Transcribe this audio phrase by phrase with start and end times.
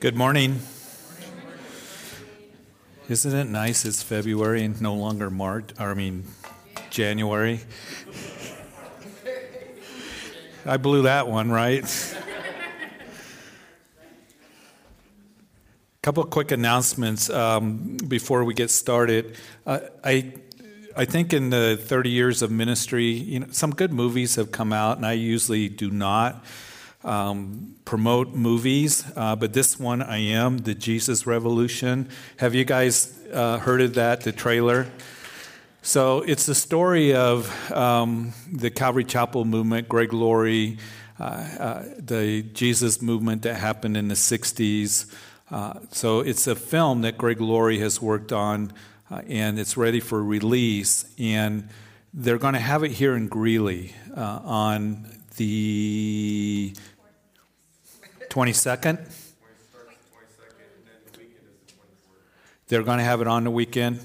[0.00, 0.60] Good morning.
[3.10, 3.84] Isn't it nice?
[3.84, 6.24] It's February and no longer March, I mean,
[6.88, 7.60] January.
[10.64, 11.84] I blew that one, right?
[15.98, 19.36] A couple quick announcements um, before we get started.
[19.66, 20.32] Uh, I
[20.96, 24.72] I think in the 30 years of ministry, you know, some good movies have come
[24.72, 26.42] out, and I usually do not
[27.04, 32.08] um, promote movies, uh, but this one I am, The Jesus Revolution.
[32.38, 34.86] Have you guys uh, heard of that, the trailer?
[35.82, 40.78] So it's the story of um, the Calvary Chapel movement, Greg Laurie,
[41.18, 45.12] uh, uh the Jesus movement that happened in the 60s.
[45.50, 48.72] Uh, so it's a film that Greg Laurie has worked on,
[49.10, 51.06] uh, and it's ready for release.
[51.18, 51.68] And
[52.12, 56.74] they're going to have it here in Greeley on the
[58.30, 59.12] 22nd?
[62.68, 64.00] They're going to have it on the weekend?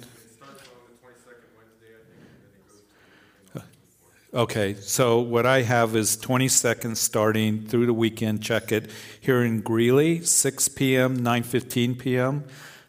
[4.34, 8.44] Okay, so what I have is 22nd starting through the weekend.
[8.44, 12.44] Check it here in Greeley, 6 p.m., 9:15 p.m.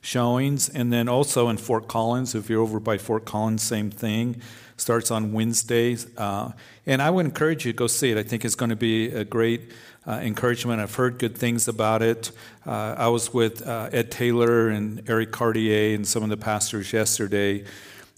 [0.06, 2.34] showings, and then also in Fort Collins.
[2.34, 4.40] If you're over by Fort Collins, same thing.
[4.76, 6.52] Starts on Wednesdays, uh,
[6.84, 8.18] and I would encourage you to go see it.
[8.18, 9.72] I think it's going to be a great
[10.06, 10.80] uh, encouragement.
[10.80, 12.30] I've heard good things about it.
[12.64, 16.92] Uh, I was with uh, Ed Taylor and Eric Cartier and some of the pastors
[16.92, 17.64] yesterday.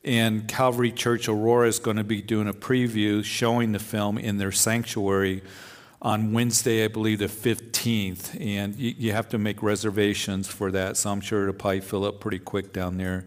[0.05, 4.39] And Calvary Church Aurora is going to be doing a preview showing the film in
[4.39, 5.43] their sanctuary
[6.01, 8.41] on Wednesday, I believe the 15th.
[8.41, 10.97] And you, you have to make reservations for that.
[10.97, 13.27] So I'm sure it'll probably fill up pretty quick down there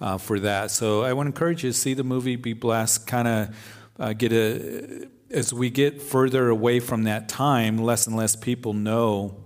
[0.00, 0.70] uh, for that.
[0.70, 3.56] So I want to encourage you to see the movie, be blessed, kind of
[3.98, 8.72] uh, get a as we get further away from that time, less and less people
[8.72, 9.36] know,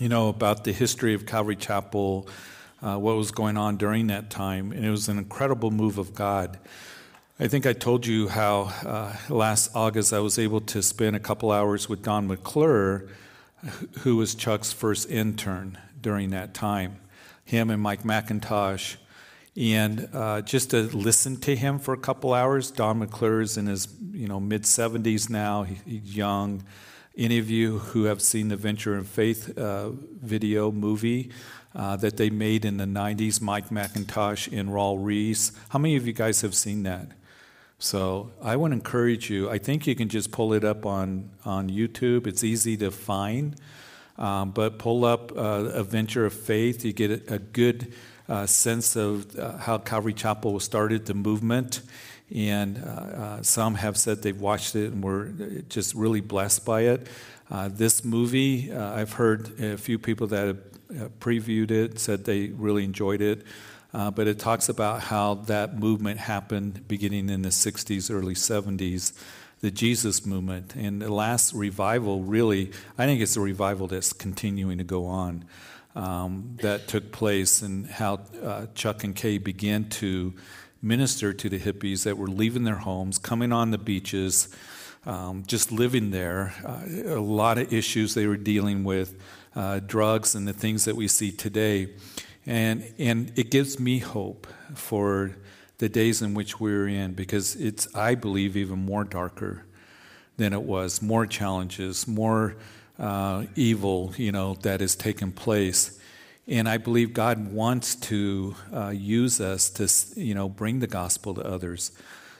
[0.00, 2.28] you know, about the history of Calvary Chapel,
[2.82, 6.14] uh, what was going on during that time, and it was an incredible move of
[6.14, 6.58] God.
[7.40, 11.20] I think I told you how uh, last August I was able to spend a
[11.20, 13.06] couple hours with Don McClure,
[14.00, 16.96] who was Chuck's first intern during that time.
[17.44, 18.96] Him and Mike MacIntosh.
[19.56, 22.72] and uh, just to listen to him for a couple hours.
[22.72, 25.62] Don McClure is in his you know mid 70s now.
[25.62, 26.64] He, he's young.
[27.16, 31.30] Any of you who have seen the Venture and Faith uh, video movie
[31.72, 35.52] uh, that they made in the 90s, Mike MacIntosh and Raul Ries.
[35.68, 37.12] how many of you guys have seen that?
[37.80, 39.48] So I would encourage you.
[39.48, 42.26] I think you can just pull it up on on YouTube.
[42.26, 43.54] It's easy to find,
[44.16, 46.84] um, but pull up uh, a Venture of Faith.
[46.84, 47.92] You get a, good
[48.28, 51.82] uh, sense of uh, how Calvary Chapel started the movement.
[52.34, 55.32] And uh, uh, some have said they've watched it and were
[55.68, 57.06] just really blessed by it.
[57.48, 60.48] Uh, this movie, I've heard a few people that
[60.94, 63.46] have previewed it said they really enjoyed it.
[63.94, 69.12] Uh, but it talks about how that movement happened beginning in the 60s, early 70s,
[69.60, 70.74] the Jesus movement.
[70.76, 75.44] And the last revival, really, I think it's a revival that's continuing to go on
[75.96, 80.34] um, that took place and how uh, Chuck and Kay began to
[80.80, 84.48] minister to the hippies that were leaving their homes, coming on the beaches,
[85.06, 86.54] um, just living there.
[86.64, 89.20] Uh, a lot of issues they were dealing with,
[89.56, 91.88] uh, drugs and the things that we see today.
[92.48, 95.36] And, and it gives me hope for
[95.76, 99.66] the days in which we're in because it's, I believe, even more darker
[100.38, 102.56] than it was, more challenges, more
[102.98, 106.00] uh, evil, you know, that has taken place.
[106.46, 111.34] And I believe God wants to uh, use us to, you know, bring the gospel
[111.34, 111.92] to others.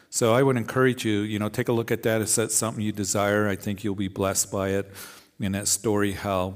[0.08, 2.22] So I would encourage you, you know, take a look at that.
[2.22, 4.90] If that's something you desire, I think you'll be blessed by it.
[5.38, 6.54] In that story, how,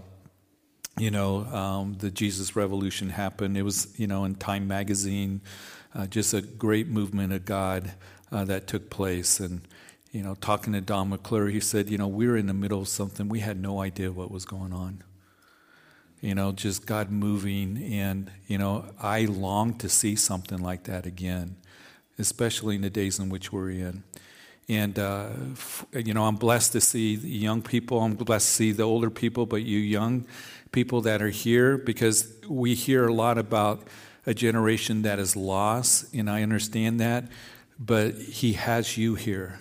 [0.99, 3.57] you know, um, the Jesus Revolution happened.
[3.57, 5.41] It was, you know, in Time Magazine,
[5.95, 7.93] uh, just a great movement of God
[8.31, 9.41] uh, that took place.
[9.41, 9.63] And
[10.13, 12.83] you know, talking to Don McClure, he said, you know, we were in the middle
[12.83, 13.29] of something.
[13.29, 15.03] We had no idea what was going on.
[16.21, 17.83] You know, just God moving.
[17.95, 21.57] And, you know, I long to see something like that again,
[22.19, 24.05] especially in the days in which we're in.
[24.69, 25.31] And, uh,
[25.95, 28.01] you know, I'm blessed to see the young people.
[28.01, 30.27] I'm blessed to see the older people, but you young
[30.71, 33.87] people that are here, because we hear a lot about
[34.25, 37.25] a generation that is lost, and I understand that.
[37.79, 39.59] But He has you here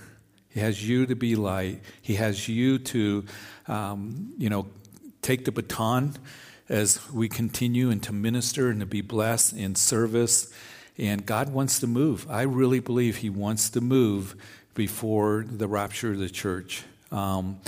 [0.51, 1.81] he has you to be light.
[2.01, 3.25] He has you to,
[3.68, 4.68] um, you know,
[5.21, 6.15] take the baton
[6.68, 10.54] as we continue and to minister and to be blessed in service.
[10.97, 12.27] And God wants to move.
[12.30, 14.36] I really believe He wants to move
[14.73, 16.83] before the rapture of the church.
[17.12, 17.59] Um,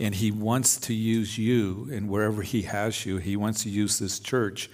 [0.00, 3.98] And He wants to use you, and wherever He has you, He wants to use
[3.98, 4.68] this church.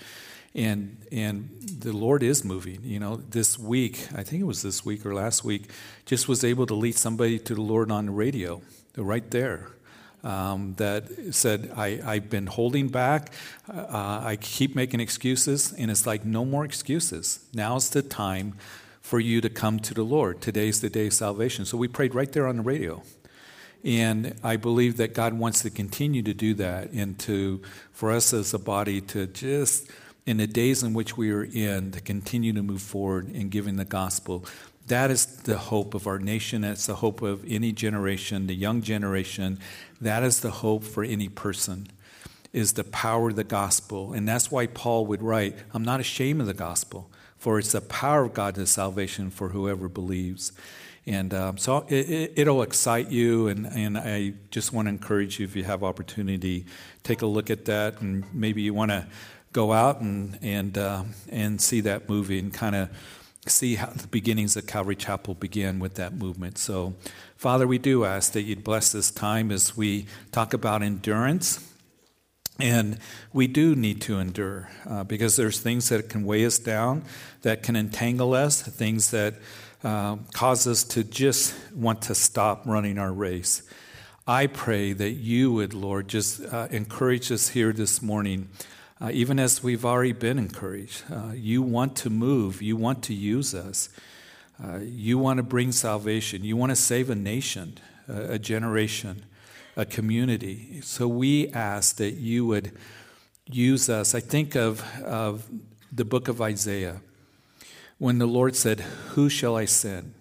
[0.55, 1.51] And, and
[1.81, 2.81] the Lord is moving.
[2.83, 5.71] You know, this week, I think it was this week or last week,
[6.07, 8.63] just was able to lead somebody to the Lord on the radio,
[8.97, 9.69] right there.
[10.25, 13.33] Um, that said, I, I've been holding back.
[13.69, 17.41] Uh, I keep making excuses, and it's like, no more excuses.
[17.53, 18.55] Now's the time
[19.09, 20.39] for you to come to the Lord.
[20.43, 21.65] Today's the day of salvation.
[21.65, 23.03] So we prayed right there on the radio.
[23.83, 28.35] And I believe that God wants to continue to do that and to, for us
[28.35, 29.91] as a body to just,
[30.27, 33.77] in the days in which we are in, to continue to move forward in giving
[33.77, 34.45] the gospel.
[34.89, 36.61] That is the hope of our nation.
[36.61, 39.59] That's the hope of any generation, the young generation.
[40.03, 41.89] That is the hope for any person,
[42.53, 44.13] is the power of the gospel.
[44.13, 47.81] And that's why Paul would write, I'm not ashamed of the gospel, for it's the
[47.81, 50.53] power of God to salvation for whoever believes.
[51.07, 55.39] And um, so it, will it, excite you, and, and I just want to encourage
[55.39, 56.67] you if you have opportunity,
[57.03, 59.07] take a look at that, and maybe you want to
[59.53, 62.91] go out and and uh, and see that movie and kind of
[63.47, 66.59] see how the beginnings of Calvary Chapel began with that movement.
[66.59, 66.95] So,
[67.37, 71.65] Father, we do ask that you'd bless this time as we talk about endurance.
[72.59, 72.99] And
[73.33, 77.05] we do need to endure uh, because there's things that can weigh us down,
[77.43, 79.35] that can entangle us, things that
[79.85, 83.63] uh, cause us to just want to stop running our race.
[84.27, 88.49] I pray that you would, Lord, just uh, encourage us here this morning
[89.01, 91.05] uh, even as we've already been encouraged.
[91.11, 93.89] Uh, you want to move, you want to use us,
[94.63, 97.79] uh, you want to bring salvation, you want to save a nation,
[98.09, 99.25] a, a generation,
[99.79, 100.81] a community.
[100.83, 102.73] So we ask that you would
[103.47, 104.15] use us.
[104.15, 105.49] I think of, of
[105.91, 107.01] the book of Isaiah
[107.97, 108.81] when the Lord said,
[109.11, 110.15] Who shall I send?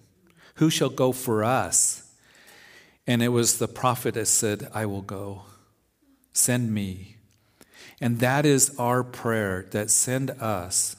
[0.55, 2.15] Who shall go for us?
[3.07, 5.43] And it was the prophet that said, I will go.
[6.33, 7.17] Send me.
[7.99, 10.95] And that is our prayer that send us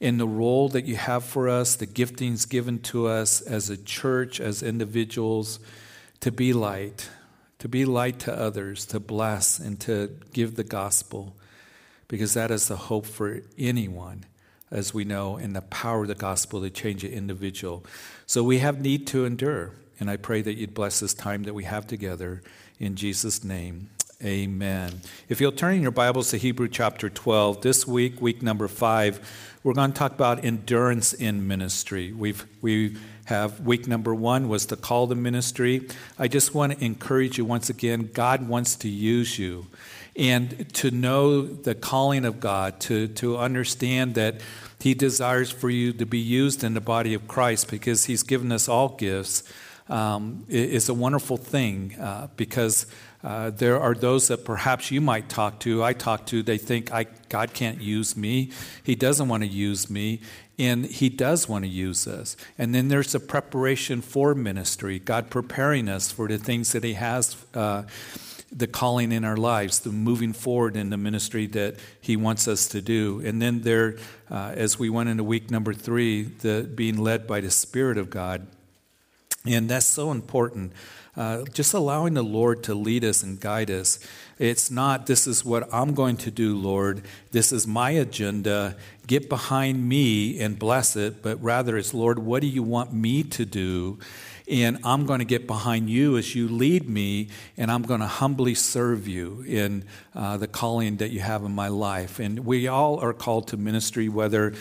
[0.00, 3.76] in the role that you have for us, the giftings given to us as a
[3.76, 5.60] church, as individuals,
[6.20, 7.08] to be light,
[7.64, 11.34] to be light to others, to bless and to give the gospel,
[12.08, 14.26] because that is the hope for anyone,
[14.70, 17.82] as we know, and the power of the gospel to change an individual.
[18.26, 21.54] So we have need to endure, and I pray that you'd bless this time that
[21.54, 22.42] we have together
[22.78, 23.88] in Jesus' name.
[24.22, 25.00] Amen.
[25.30, 29.26] If you'll turn in your Bibles to Hebrew chapter 12, this week, week number five,
[29.62, 32.12] we're going to talk about endurance in ministry.
[32.12, 35.88] We've, we have week number one was the call to ministry.
[36.18, 39.66] I just want to encourage you once again God wants to use you
[40.16, 44.40] and to know the calling of God, to, to understand that
[44.78, 48.52] He desires for you to be used in the body of Christ because He's given
[48.52, 49.42] us all gifts.
[49.86, 52.86] Um, is a wonderful thing uh, because
[53.22, 56.92] uh, there are those that perhaps you might talk to, I talk to, they think
[56.92, 58.50] I, God can't use me.
[58.82, 60.20] He doesn't want to use me.
[60.58, 62.36] And He does want to use us.
[62.58, 66.94] And then there's a preparation for ministry, God preparing us for the things that He
[66.94, 67.82] has, uh,
[68.52, 72.68] the calling in our lives, the moving forward in the ministry that He wants us
[72.68, 73.20] to do.
[73.24, 73.96] And then there,
[74.30, 78.10] uh, as we went into week number three, the being led by the Spirit of
[78.10, 78.46] God.
[79.44, 80.72] And that's so important
[81.16, 83.98] uh, just allowing the Lord to lead us and guide us.
[84.38, 87.02] It's not, this is what I'm going to do, Lord.
[87.30, 88.76] This is my agenda.
[89.06, 91.22] Get behind me and bless it.
[91.22, 93.98] But rather, it's, Lord, what do you want me to do?
[94.50, 98.06] And I'm going to get behind you as you lead me, and I'm going to
[98.06, 102.18] humbly serve you in uh, the calling that you have in my life.
[102.18, 104.52] And we all are called to ministry, whether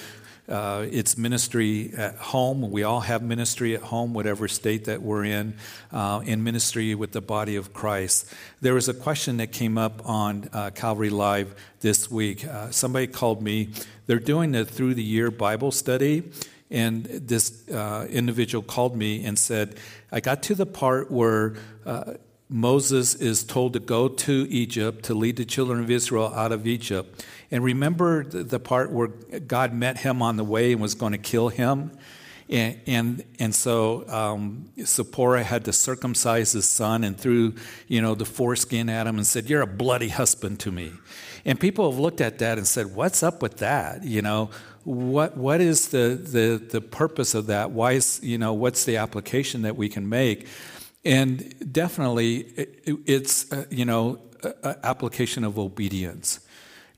[0.49, 2.69] uh, it's ministry at home.
[2.69, 5.55] We all have ministry at home, whatever state that we're in,
[5.91, 8.27] uh, in ministry with the body of Christ.
[8.59, 12.45] There was a question that came up on uh, Calvary Live this week.
[12.45, 13.69] Uh, somebody called me.
[14.05, 16.23] They're doing a through the year Bible study.
[16.69, 19.77] And this uh, individual called me and said,
[20.11, 22.15] I got to the part where uh,
[22.49, 26.67] Moses is told to go to Egypt to lead the children of Israel out of
[26.67, 27.25] Egypt.
[27.53, 31.19] And remember the part where God met him on the way and was going to
[31.19, 31.91] kill him?
[32.49, 37.53] And, and, and so um, had to circumcise his son and threw,
[37.87, 40.93] you know, the foreskin at him and said, You're a bloody husband to me.
[41.45, 44.03] And people have looked at that and said, What's up with that?
[44.03, 44.49] You know,
[44.83, 47.69] what, what is the, the, the purpose of that?
[47.69, 50.47] Why is, you know, what's the application that we can make?
[51.05, 54.17] And definitely, it, it's, uh, you know,
[54.63, 56.39] application of obedience.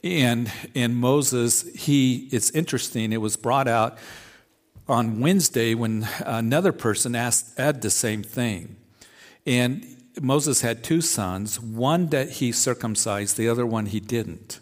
[0.06, 3.98] And and Moses, he it's interesting, it was brought out
[4.88, 8.76] on Wednesday when another person asked Ed the same thing.
[9.48, 9.84] And
[10.22, 14.60] Moses had two sons, one that he circumcised, the other one he didn't.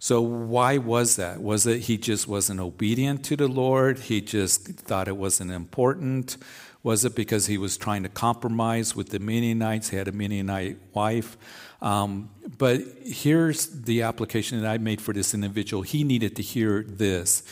[0.00, 1.40] So, why was that?
[1.40, 4.00] Was it he just wasn't obedient to the Lord?
[4.00, 6.38] He just thought it wasn't important?
[6.82, 9.90] Was it because he was trying to compromise with the Midianites?
[9.90, 11.36] He had a Midianite wife.
[11.82, 15.82] Um, but here's the application that I made for this individual.
[15.82, 17.42] He needed to hear this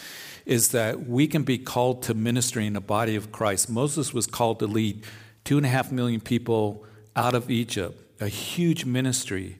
[0.46, 3.68] is that we can be called to ministry in the body of Christ.
[3.68, 5.04] Moses was called to lead
[5.44, 6.84] two and a half million people
[7.14, 9.58] out of Egypt, a huge ministry.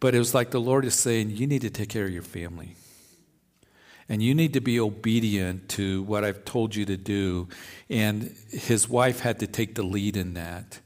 [0.00, 2.22] But it was like the Lord is saying, you need to take care of your
[2.22, 2.76] family.
[4.08, 7.48] And you need to be obedient to what I've told you to do.
[7.90, 10.80] And his wife had to take the lead in that.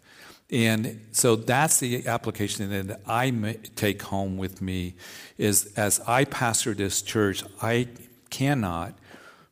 [0.52, 3.30] And so that's the application that I
[3.76, 4.94] take home with me
[5.38, 7.88] is as I pastor this church, I
[8.30, 8.94] cannot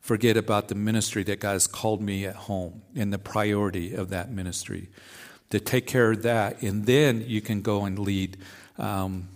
[0.01, 4.09] forget about the ministry that God has called me at home and the priority of
[4.09, 4.89] that ministry.
[5.51, 8.37] To take care of that, and then you can go and lead
[8.77, 9.29] um,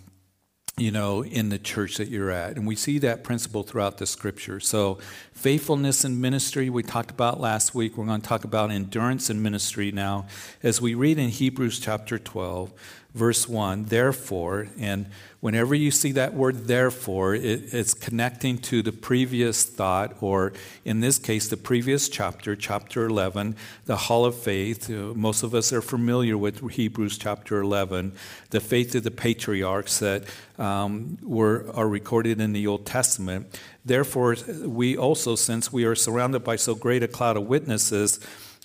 [0.77, 2.55] you know, in the church that you're at.
[2.55, 4.59] And we see that principle throughout the scripture.
[4.59, 4.97] So,
[5.31, 7.95] faithfulness in ministry, we talked about last week.
[7.95, 10.25] We're going to talk about endurance in ministry now.
[10.63, 12.73] As we read in Hebrews chapter 12,
[13.13, 15.05] verse 1, therefore, and
[15.39, 20.53] whenever you see that word therefore, it, it's connecting to the previous thought, or
[20.83, 23.55] in this case, the previous chapter, chapter 11,
[23.85, 24.89] the Hall of Faith.
[24.89, 28.13] Uh, most of us are familiar with Hebrews chapter 11,
[28.49, 30.23] the faith of the patriarchs that
[30.57, 33.59] um, were, are recorded in the Old Testament.
[33.85, 38.19] Therefore, we also, since we are surrounded by so great a cloud of witnesses,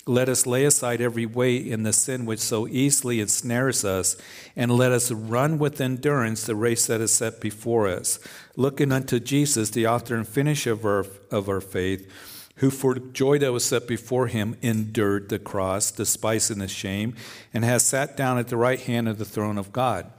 [0.05, 4.15] let us lay aside every weight in the sin which so easily ensnares us,
[4.55, 8.19] and let us run with endurance the race that is set before us,
[8.55, 12.09] looking unto Jesus, the author and finisher of our, of our faith,
[12.55, 17.15] who for joy that was set before him endured the cross, despising the shame,
[17.53, 20.11] and has sat down at the right hand of the throne of God.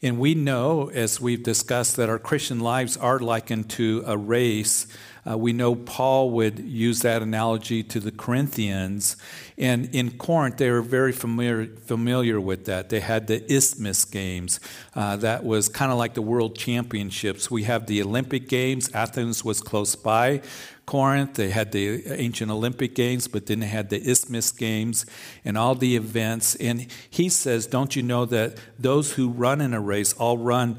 [0.00, 4.86] And we know, as we've discussed, that our Christian lives are likened to a race
[5.28, 9.16] uh, we know Paul would use that analogy to the Corinthians.
[9.58, 12.88] And in Corinth, they were very familiar, familiar with that.
[12.88, 14.60] They had the Isthmus Games.
[14.94, 17.50] Uh, that was kind of like the World Championships.
[17.50, 18.90] We have the Olympic Games.
[18.94, 20.42] Athens was close by.
[20.86, 25.04] Corinth, they had the ancient Olympic Games, but then they had the Isthmus Games
[25.44, 26.54] and all the events.
[26.54, 30.78] And he says, Don't you know that those who run in a race all run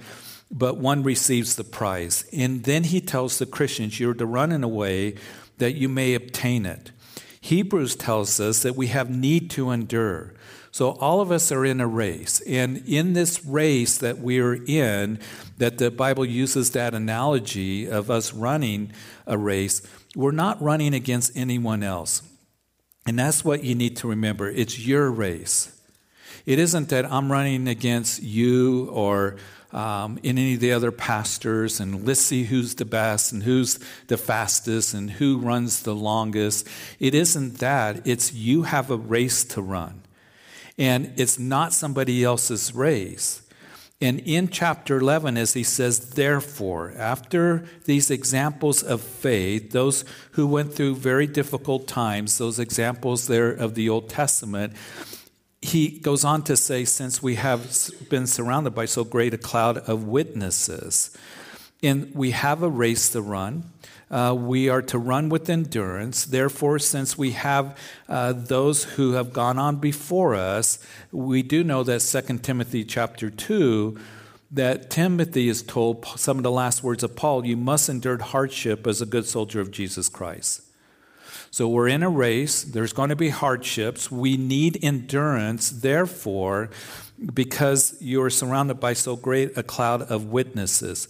[0.51, 2.25] but one receives the prize.
[2.34, 5.15] And then he tells the Christians, You're to run in a way
[5.58, 6.91] that you may obtain it.
[7.41, 10.34] Hebrews tells us that we have need to endure.
[10.72, 12.41] So all of us are in a race.
[12.41, 15.20] And in this race that we're in,
[15.58, 18.91] that the Bible uses that analogy of us running
[19.25, 19.82] a race,
[20.15, 22.22] we're not running against anyone else.
[23.06, 24.50] And that's what you need to remember.
[24.50, 25.75] It's your race.
[26.46, 29.38] It isn't that I'm running against you or
[29.71, 33.79] um, in any of the other pastors, and let's see who's the best and who's
[34.07, 36.67] the fastest and who runs the longest.
[36.99, 38.07] It isn't that.
[38.07, 40.01] It's you have a race to run,
[40.77, 43.43] and it's not somebody else's race.
[44.01, 50.47] And in chapter 11, as he says, therefore, after these examples of faith, those who
[50.47, 54.73] went through very difficult times, those examples there of the Old Testament,
[55.62, 59.78] he goes on to say, since we have been surrounded by so great a cloud
[59.78, 61.16] of witnesses,
[61.84, 63.72] and we have a race to run,
[64.12, 66.25] uh, we are to run with endurance.
[66.25, 70.80] Therefore, since we have uh, those who have gone on before us,
[71.12, 73.98] we do know that 2 Timothy chapter 2
[74.51, 78.88] that Timothy is told some of the last words of Paul, you must endure hardship
[78.88, 80.62] as a good soldier of Jesus Christ.
[81.51, 82.63] So we're in a race.
[82.63, 84.12] There's going to be hardships.
[84.12, 85.70] We need endurance.
[85.70, 86.70] Therefore,
[87.34, 91.08] because you're surrounded by so great a cloud of witnesses.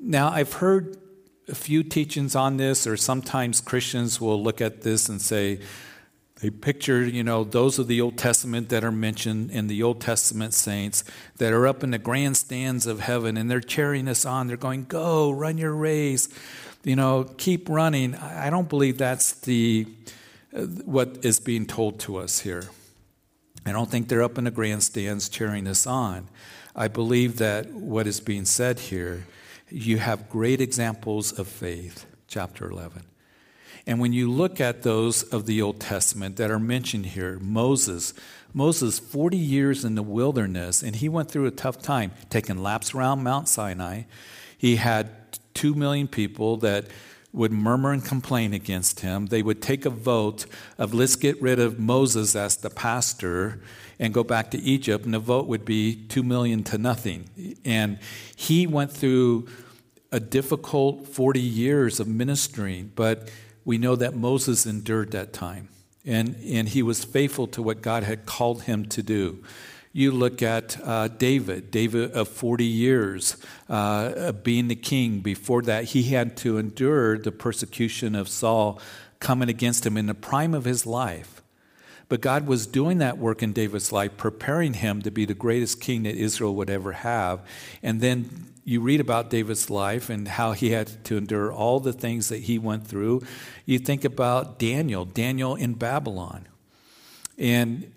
[0.00, 0.96] Now, I've heard
[1.48, 5.60] a few teachings on this, or sometimes Christians will look at this and say,
[6.40, 10.00] they picture, you know, those of the Old Testament that are mentioned in the Old
[10.00, 11.04] Testament saints
[11.36, 14.48] that are up in the grandstands of heaven and they're cheering us on.
[14.48, 16.28] They're going, Go, run your race
[16.84, 18.14] you know, keep running.
[18.14, 19.86] I don't believe that's the
[20.84, 22.68] what is being told to us here.
[23.66, 26.28] I don't think they're up in the grandstands cheering us on.
[26.76, 29.26] I believe that what is being said here,
[29.70, 33.02] you have great examples of faith, chapter 11.
[33.86, 38.14] And when you look at those of the Old Testament that are mentioned here, Moses,
[38.52, 42.94] Moses, 40 years in the wilderness, and he went through a tough time, taking laps
[42.94, 44.02] around Mount Sinai.
[44.56, 45.10] He had
[45.54, 46.86] two million people that
[47.32, 49.26] would murmur and complain against him.
[49.26, 50.46] They would take a vote
[50.78, 53.60] of let's get rid of Moses as the pastor
[53.98, 57.58] and go back to Egypt, and the vote would be two million to nothing.
[57.64, 57.98] And
[58.36, 59.48] he went through
[60.12, 63.30] a difficult 40 years of ministering, but
[63.64, 65.68] we know that Moses endured that time.
[66.04, 69.42] And, and he was faithful to what God had called him to do.
[69.96, 73.36] You look at uh, David, David of 40 years
[73.68, 75.20] uh, being the king.
[75.20, 78.80] Before that, he had to endure the persecution of Saul
[79.20, 81.42] coming against him in the prime of his life.
[82.08, 85.80] But God was doing that work in David's life, preparing him to be the greatest
[85.80, 87.40] king that Israel would ever have.
[87.80, 91.92] And then you read about David's life and how he had to endure all the
[91.92, 93.22] things that he went through.
[93.64, 96.48] You think about Daniel, Daniel in Babylon.
[97.38, 97.92] And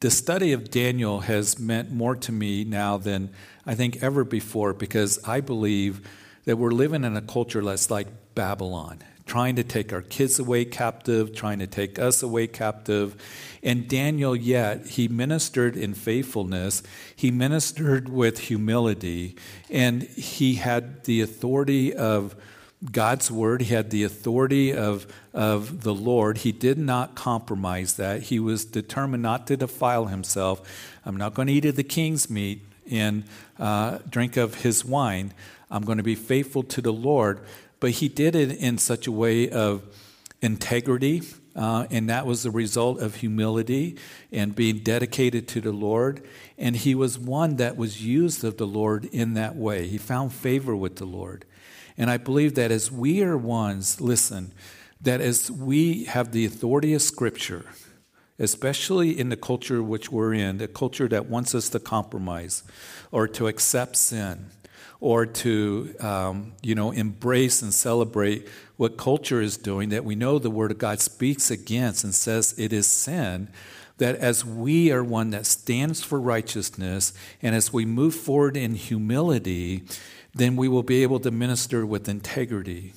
[0.00, 3.30] the study of Daniel has meant more to me now than
[3.66, 6.06] I think ever before because I believe
[6.44, 10.64] that we're living in a culture that's like Babylon, trying to take our kids away
[10.64, 13.16] captive, trying to take us away captive.
[13.62, 16.82] And Daniel, yet, he ministered in faithfulness,
[17.16, 19.36] he ministered with humility,
[19.70, 22.36] and he had the authority of
[22.90, 23.62] God's word.
[23.62, 26.38] He had the authority of, of the Lord.
[26.38, 28.24] He did not compromise that.
[28.24, 30.60] He was determined not to defile himself.
[31.04, 33.24] I'm not going to eat of the king's meat and
[33.58, 35.32] uh, drink of his wine.
[35.70, 37.40] I'm going to be faithful to the Lord.
[37.80, 39.82] But he did it in such a way of
[40.42, 41.22] integrity.
[41.56, 43.96] Uh, and that was the result of humility
[44.32, 46.22] and being dedicated to the Lord.
[46.58, 49.86] And he was one that was used of the Lord in that way.
[49.86, 51.44] He found favor with the Lord.
[51.96, 54.52] And I believe that as we are ones, listen,
[55.00, 57.66] that as we have the authority of Scripture,
[58.38, 62.62] especially in the culture which we're in, the culture that wants us to compromise
[63.12, 64.50] or to accept sin
[65.00, 70.38] or to um, you know embrace and celebrate what culture is doing that we know
[70.38, 73.48] the word of god speaks against and says it is sin
[73.98, 78.74] that as we are one that stands for righteousness and as we move forward in
[78.74, 79.82] humility
[80.34, 82.92] then we will be able to minister with integrity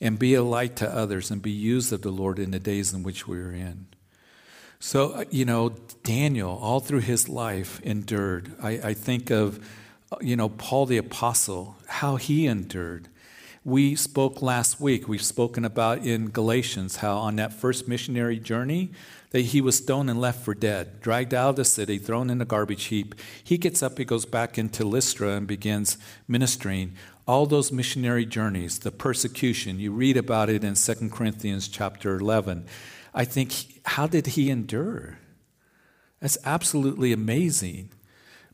[0.00, 2.92] and be a light to others and be used of the Lord in the days
[2.92, 3.86] in which we are in.
[4.78, 5.70] So, uh, you know,
[6.02, 8.52] Daniel, all through his life, endured.
[8.62, 9.66] I, I think of,
[10.12, 13.08] uh, you know, Paul the Apostle, how he endured.
[13.66, 18.92] We spoke last week, we've spoken about in Galatians how on that first missionary journey,
[19.30, 22.40] that he was stoned and left for dead, dragged out of the city, thrown in
[22.40, 23.16] a garbage heap.
[23.42, 25.98] He gets up, he goes back into Lystra and begins
[26.28, 26.94] ministering.
[27.26, 32.66] All those missionary journeys, the persecution, you read about it in 2 Corinthians chapter 11.
[33.14, 35.18] I think, how did he endure?
[36.20, 37.90] That's absolutely amazing.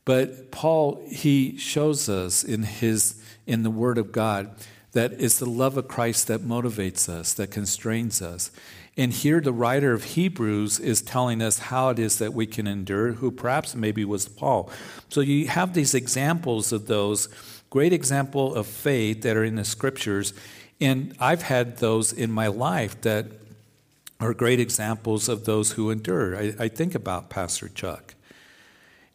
[0.05, 4.55] But Paul, he shows us in his in the Word of God
[4.93, 8.51] that it's the love of Christ that motivates us, that constrains us.
[8.95, 12.67] And here, the writer of Hebrews is telling us how it is that we can
[12.67, 14.69] endure, who perhaps maybe was Paul.
[15.09, 17.27] So you have these examples of those,
[17.71, 20.33] great example of faith that are in the scriptures.
[20.79, 23.25] And I've had those in my life that
[24.19, 26.37] are great examples of those who endure.
[26.37, 28.13] I, I think about Pastor Chuck.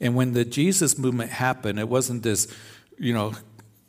[0.00, 2.52] And when the Jesus movement happened, it wasn't this,
[2.98, 3.34] you know,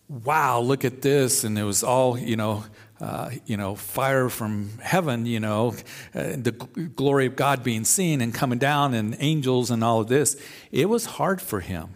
[0.09, 1.43] wow, look at this.
[1.43, 2.65] And it was all, you know,
[2.99, 5.73] uh, you know, fire from heaven, you know,
[6.13, 10.07] uh, the glory of God being seen and coming down and angels and all of
[10.07, 10.35] this.
[10.71, 11.93] It was hard for him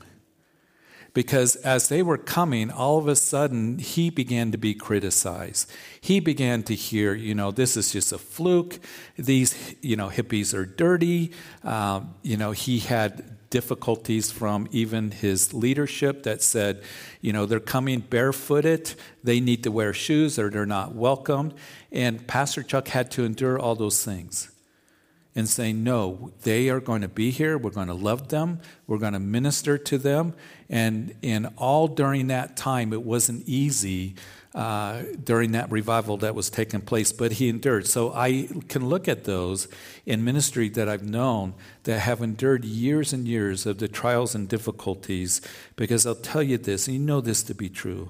[1.13, 5.69] because as they were coming, all of a sudden he began to be criticized.
[5.99, 8.79] He began to hear, you know, this is just a fluke.
[9.17, 11.31] These, you know, hippies are dirty.
[11.63, 16.81] Um, you know, he had difficulties from even his leadership that said,
[17.21, 21.53] you know, they're coming barefooted, they need to wear shoes or they're not welcomed.
[21.91, 24.49] And Pastor Chuck had to endure all those things
[25.35, 27.55] and say, no, they are going to be here.
[27.55, 28.59] We're going to love them.
[28.87, 30.33] We're going to minister to them.
[30.67, 34.15] And, and all during that time, it wasn't easy
[34.53, 37.87] uh, during that revival that was taking place, but he endured.
[37.87, 39.67] So I can look at those
[40.05, 44.47] in ministry that I've known that have endured years and years of the trials and
[44.47, 45.41] difficulties,
[45.75, 48.09] because I'll tell you this, and you know this to be true.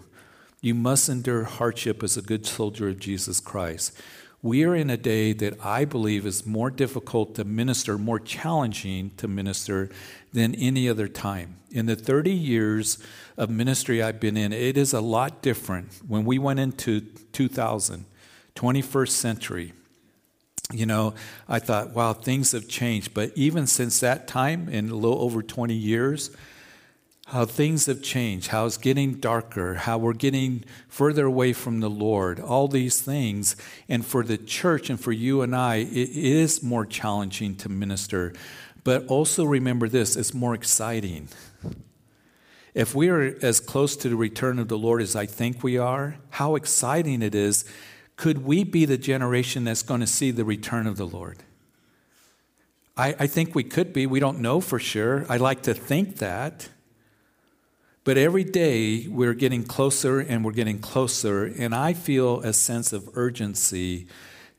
[0.59, 3.97] You must endure hardship as a good soldier of Jesus Christ.
[4.43, 9.11] We are in a day that I believe is more difficult to minister, more challenging
[9.15, 9.89] to minister
[10.33, 11.55] than any other time.
[11.71, 12.97] In the 30 years
[13.37, 15.93] of ministry I've been in, it is a lot different.
[16.05, 16.99] When we went into
[17.31, 18.03] 2000,
[18.53, 19.71] 21st century,
[20.73, 21.13] you know,
[21.47, 23.13] I thought, wow, things have changed.
[23.13, 26.31] But even since that time, in a little over 20 years,
[27.27, 31.89] how things have changed, how it's getting darker, how we're getting further away from the
[31.89, 33.55] Lord, all these things.
[33.87, 38.33] And for the church and for you and I, it is more challenging to minister.
[38.83, 41.29] But also remember this it's more exciting.
[42.73, 45.77] If we are as close to the return of the Lord as I think we
[45.77, 47.65] are, how exciting it is.
[48.15, 51.39] Could we be the generation that's going to see the return of the Lord?
[52.95, 54.05] I, I think we could be.
[54.05, 55.25] We don't know for sure.
[55.29, 56.69] I like to think that.
[58.03, 62.91] But every day we're getting closer and we're getting closer, and I feel a sense
[62.91, 64.07] of urgency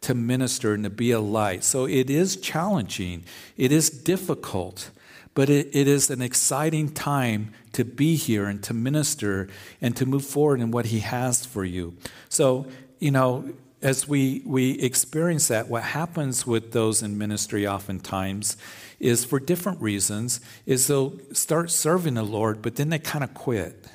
[0.00, 1.64] to minister and to be a light.
[1.64, 3.24] So it is challenging,
[3.56, 4.90] it is difficult,
[5.34, 9.48] but it, it is an exciting time to be here and to minister
[9.80, 11.96] and to move forward in what He has for you.
[12.28, 12.66] So,
[12.98, 13.52] you know,
[13.82, 18.56] as we, we experience that, what happens with those in ministry oftentimes
[19.04, 23.34] is for different reasons, is they'll start serving the Lord, but then they kind of
[23.34, 23.86] quit.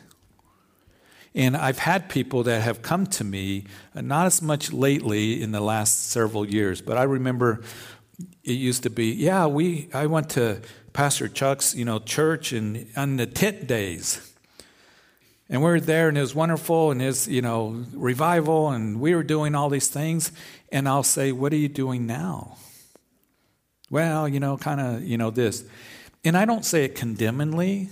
[1.34, 5.52] And I've had people that have come to me, uh, not as much lately in
[5.52, 7.62] the last several years, but I remember
[8.44, 10.62] it used to be, yeah, we I went to
[10.94, 14.34] Pastor Chuck's, you know, church and on the tent days.
[15.50, 19.16] And we were there and it was wonderful and it's, you know, revival and we
[19.16, 20.32] were doing all these things.
[20.72, 22.58] And I'll say, What are you doing now?
[23.90, 25.64] Well, you know, kind of, you know, this.
[26.24, 27.90] And I don't say it condemningly,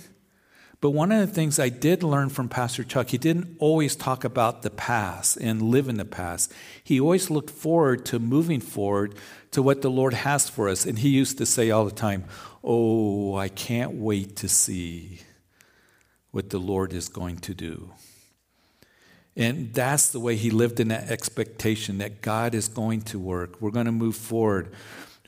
[0.79, 4.23] but one of the things I did learn from Pastor Chuck, he didn't always talk
[4.23, 6.53] about the past and live in the past.
[6.83, 9.15] He always looked forward to moving forward
[9.51, 10.85] to what the Lord has for us.
[10.85, 12.25] And he used to say all the time,
[12.63, 15.21] Oh, I can't wait to see
[16.31, 17.91] what the Lord is going to do.
[19.35, 23.61] And that's the way he lived in that expectation that God is going to work.
[23.61, 24.73] We're going to move forward.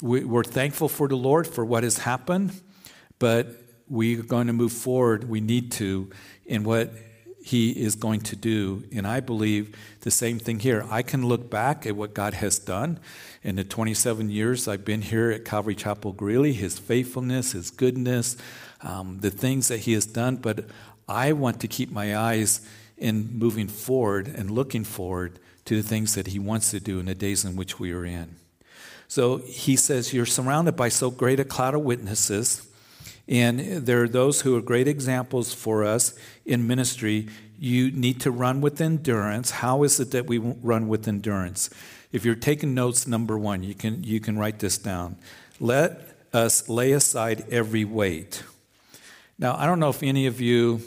[0.02, 2.54] We're thankful for the Lord for what has happened,
[3.18, 3.48] but
[3.88, 5.28] we're going to move forward.
[5.28, 6.10] We need to
[6.46, 6.94] in what
[7.44, 8.84] he is going to do.
[8.94, 10.86] And I believe the same thing here.
[10.90, 13.00] I can look back at what God has done
[13.44, 18.38] in the 27 years I've been here at Calvary Chapel Greeley, his faithfulness, his goodness,
[18.82, 20.38] um, the things that he has done.
[20.38, 20.66] But
[21.08, 22.62] I want to keep my eyes
[23.00, 27.06] in moving forward and looking forward to the things that He wants to do in
[27.06, 28.36] the days in which we are in.
[29.10, 32.66] So He says, You're surrounded by so great a cloud of witnesses,
[33.28, 37.28] and there are those who are great examples for us in ministry.
[37.60, 39.52] You need to run with endurance.
[39.52, 41.70] How is it that we run with endurance?
[42.14, 45.18] If you're taking notes, number one, you can, you can write this down.
[45.60, 48.44] Let us lay aside every weight.
[49.38, 50.82] Now, I don't know if any of you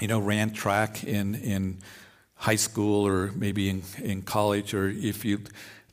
[0.00, 1.78] you know, ran track in, in
[2.34, 5.40] high school or maybe in, in college, or if you,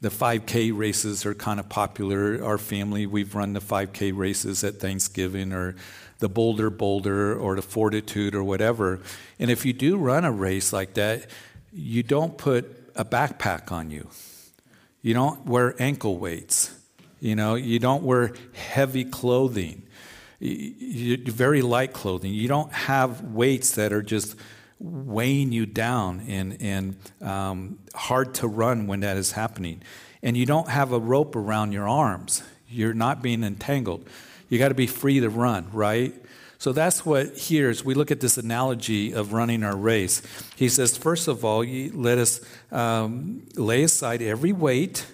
[0.01, 2.43] the 5K races are kind of popular.
[2.43, 5.75] Our family, we've run the 5K races at Thanksgiving or
[6.19, 8.99] the Bolder Boulder or the Fortitude or whatever.
[9.39, 11.29] And if you do run a race like that,
[11.71, 14.09] you don't put a backpack on you.
[15.01, 16.73] You don't wear ankle weights.
[17.19, 19.87] You know, you don't wear heavy clothing
[20.39, 22.33] You very light clothing.
[22.33, 24.35] You don't have weights that are just
[24.79, 29.81] weighing you down and, and um, hard to run when that is happening.
[30.21, 32.43] And you don't have a rope around your arms.
[32.69, 34.07] You're not being entangled.
[34.49, 36.13] You got to be free to run, right?
[36.59, 40.21] So that's what here is we look at this analogy of running our race.
[40.55, 45.05] He says, first of all, let us um, lay aside every weight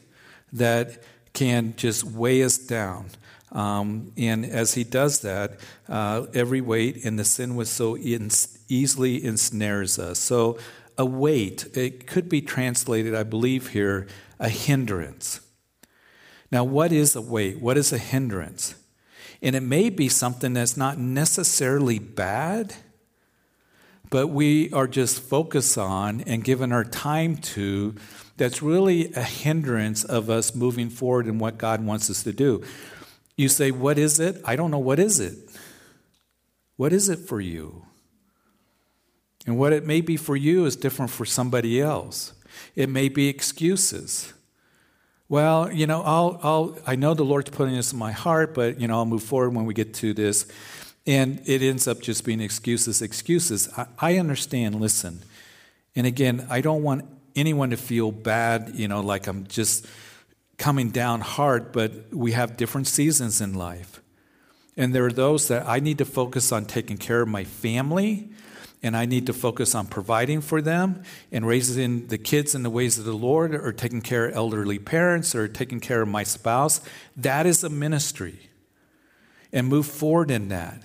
[0.54, 3.08] that can just weigh us down.
[3.52, 8.30] Um, and as he does that, uh, every weight and the sin was so in,
[8.74, 10.20] easily ensnares us.
[10.20, 10.58] So
[10.98, 14.08] a weight, it could be translated, I believe here,
[14.40, 15.40] a hindrance.
[16.52, 17.60] Now, what is a weight?
[17.60, 18.76] What is a hindrance?
[19.42, 22.76] And it may be something that's not necessarily bad,
[24.10, 27.96] but we are just focused on and given our time to
[28.38, 32.64] that's really a hindrance of us moving forward in what God wants us to do.
[33.36, 34.42] You say, What is it?
[34.46, 34.80] I don't know.
[34.80, 35.38] What is it?
[36.76, 37.86] What is it for you?
[39.46, 42.34] And what it may be for you is different for somebody else.
[42.76, 44.34] It may be excuses.
[45.28, 48.80] Well, you know, I'll, I'll, I know the Lord's putting this in my heart, but,
[48.80, 50.48] you know, I'll move forward when we get to this.
[51.06, 53.70] And it ends up just being excuses, excuses.
[53.76, 55.24] I, I understand, listen.
[55.96, 59.86] And again, I don't want anyone to feel bad, you know, like I'm just
[60.58, 64.02] coming down hard, but we have different seasons in life.
[64.78, 68.30] And there are those that I need to focus on taking care of my family,
[68.84, 72.70] and I need to focus on providing for them and raising the kids in the
[72.70, 76.24] ways of the Lord, or taking care of elderly parents, or taking care of my
[76.24, 76.82] spouse.
[77.18, 78.50] That is a ministry.
[79.52, 80.82] And move forward in that.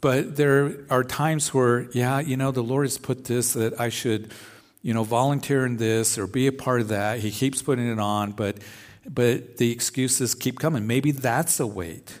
[0.00, 3.88] But there are times where, yeah, you know, the Lord has put this that I
[3.88, 4.32] should,
[4.82, 7.20] you know, volunteer in this or be a part of that.
[7.20, 8.58] He keeps putting it on, but
[9.08, 10.86] but the excuses keep coming.
[10.86, 12.20] Maybe that's a weight.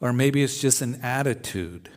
[0.00, 1.88] Or maybe it's just an attitude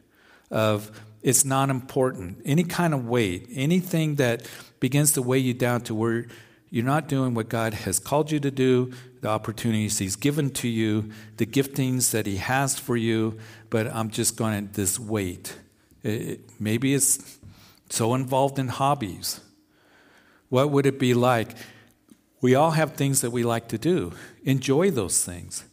[0.49, 2.41] of it's not important.
[2.45, 6.25] Any kind of weight, anything that begins to weigh you down to where
[6.69, 10.67] you're not doing what God has called you to do, the opportunities He's given to
[10.67, 13.37] you, the giftings that He has for you,
[13.69, 15.57] but I'm just going to this weight.
[16.03, 17.37] It, maybe it's
[17.89, 19.41] so involved in hobbies.
[20.49, 21.55] What would it be like?
[22.41, 24.13] We all have things that we like to do.
[24.43, 25.65] Enjoy those things.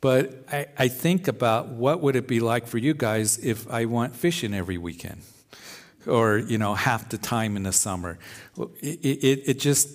[0.00, 3.84] But I, I think about what would it be like for you guys if I
[3.84, 5.22] went fishing every weekend
[6.06, 8.18] or, you know, half the time in the summer.
[8.80, 9.88] It, it, it just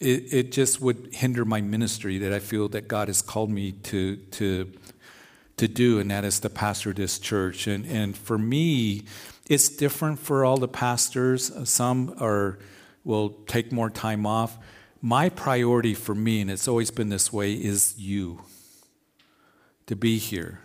[0.00, 3.72] it, it just would hinder my ministry that I feel that God has called me
[3.72, 4.72] to to
[5.56, 7.66] to do, and that is to pastor this church.
[7.66, 9.04] And and for me,
[9.48, 11.52] it's different for all the pastors.
[11.68, 12.58] Some are
[13.04, 14.58] will take more time off.
[15.00, 18.40] My priority for me, and it's always been this way, is you
[19.88, 20.60] to be here,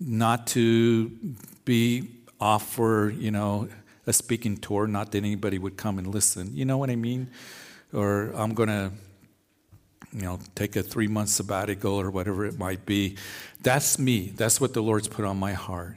[0.00, 1.10] not to
[1.64, 2.08] be
[2.40, 3.68] off for, you know,
[4.06, 6.56] a speaking tour, not that anybody would come and listen.
[6.56, 7.30] You know what I mean?
[7.92, 8.92] Or I'm going to,
[10.12, 13.16] you know, take a three month sabbatical or whatever it might be.
[13.62, 14.32] That's me.
[14.34, 15.96] That's what the Lord's put on my heart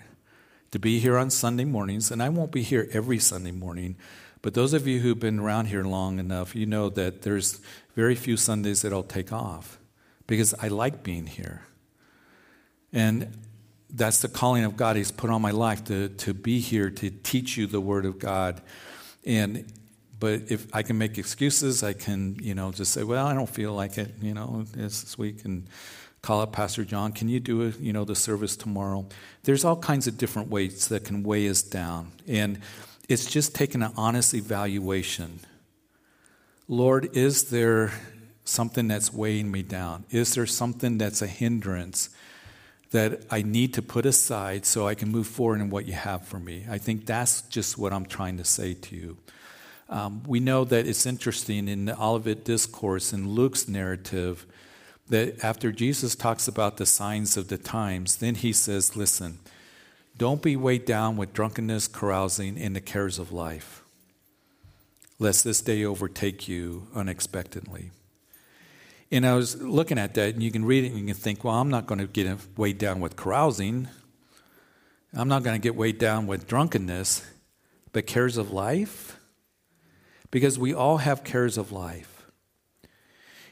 [0.72, 2.12] to be here on Sunday mornings.
[2.12, 3.96] And I won't be here every Sunday morning.
[4.42, 7.62] But those of you who've been around here long enough, you know that there's
[7.96, 9.80] very few Sundays that I'll take off
[10.28, 11.62] because I like being here.
[12.94, 13.38] And
[13.90, 17.10] that's the calling of God He's put on my life to, to be here to
[17.10, 18.62] teach you the Word of God.
[19.26, 19.66] And
[20.20, 23.50] but if I can make excuses, I can, you know, just say, well, I don't
[23.50, 25.68] feel like it, you know, this week and
[26.22, 29.06] call up Pastor John, can you do, a, you know, the service tomorrow?
[29.44, 32.14] There's all kinds of different weights that can weigh us down.
[32.26, 32.62] And
[33.10, 35.42] it's just taking an honest evaluation.
[36.70, 37.92] Lord, is there
[38.46, 40.06] something that's weighing me down?
[40.10, 42.10] Is there something that's a hindrance?
[42.94, 46.28] That I need to put aside so I can move forward in what you have
[46.28, 46.64] for me.
[46.70, 49.18] I think that's just what I'm trying to say to you.
[49.90, 54.46] Um, we know that it's interesting in the Olivet Discourse, in Luke's narrative,
[55.10, 59.40] that after Jesus talks about the signs of the times, then he says, Listen,
[60.16, 63.84] don't be weighed down with drunkenness, carousing, and the cares of life,
[65.18, 67.90] lest this day overtake you unexpectedly.
[69.12, 71.44] And I was looking at that, and you can read it and you can think,
[71.44, 73.88] well, I'm not going to get weighed down with carousing.
[75.14, 77.26] I'm not going to get weighed down with drunkenness,
[77.92, 79.20] but cares of life?
[80.32, 82.26] Because we all have cares of life.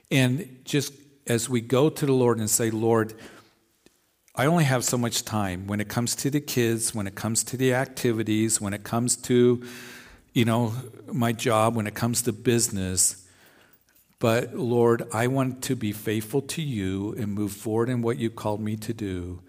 [0.10, 0.94] And just
[1.28, 3.14] as we go to the Lord and say, Lord,
[4.34, 7.44] I only have so much time when it comes to the kids, when it comes
[7.46, 9.64] to the activities, when it comes to,
[10.34, 10.74] you know,
[11.12, 13.21] my job, when it comes to business.
[14.22, 18.30] But Lord, I want to be faithful to you and move forward in what you
[18.30, 19.42] called me to do.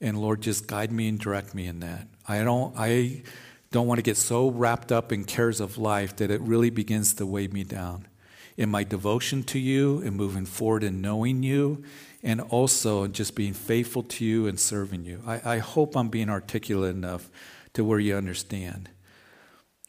[0.00, 2.08] And Lord, just guide me and direct me in that.
[2.26, 3.22] I don't I
[3.70, 7.14] don't want to get so wrapped up in cares of life that it really begins
[7.14, 8.08] to weigh me down.
[8.56, 11.84] In my devotion to you and moving forward in knowing you
[12.20, 15.22] and also just being faithful to you and serving you.
[15.24, 17.30] I, I hope I'm being articulate enough
[17.74, 18.90] to where you understand.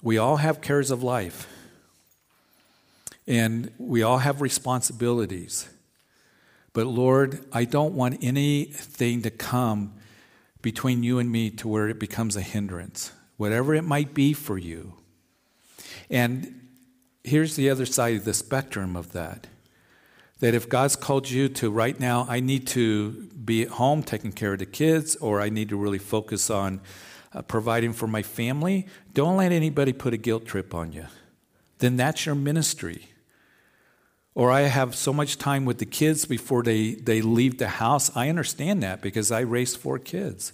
[0.03, 1.47] We all have cares of life.
[3.27, 5.69] And we all have responsibilities.
[6.73, 9.93] But Lord, I don't want anything to come
[10.61, 14.57] between you and me to where it becomes a hindrance, whatever it might be for
[14.57, 14.93] you.
[16.09, 16.69] And
[17.23, 19.47] here's the other side of the spectrum of that
[20.39, 23.11] that if God's called you to right now, I need to
[23.45, 26.81] be at home taking care of the kids, or I need to really focus on
[27.31, 31.05] uh, providing for my family, don't let anybody put a guilt trip on you.
[31.77, 33.10] Then that's your ministry.
[34.33, 38.15] Or I have so much time with the kids before they, they leave the house.
[38.15, 40.53] I understand that because I raised four kids.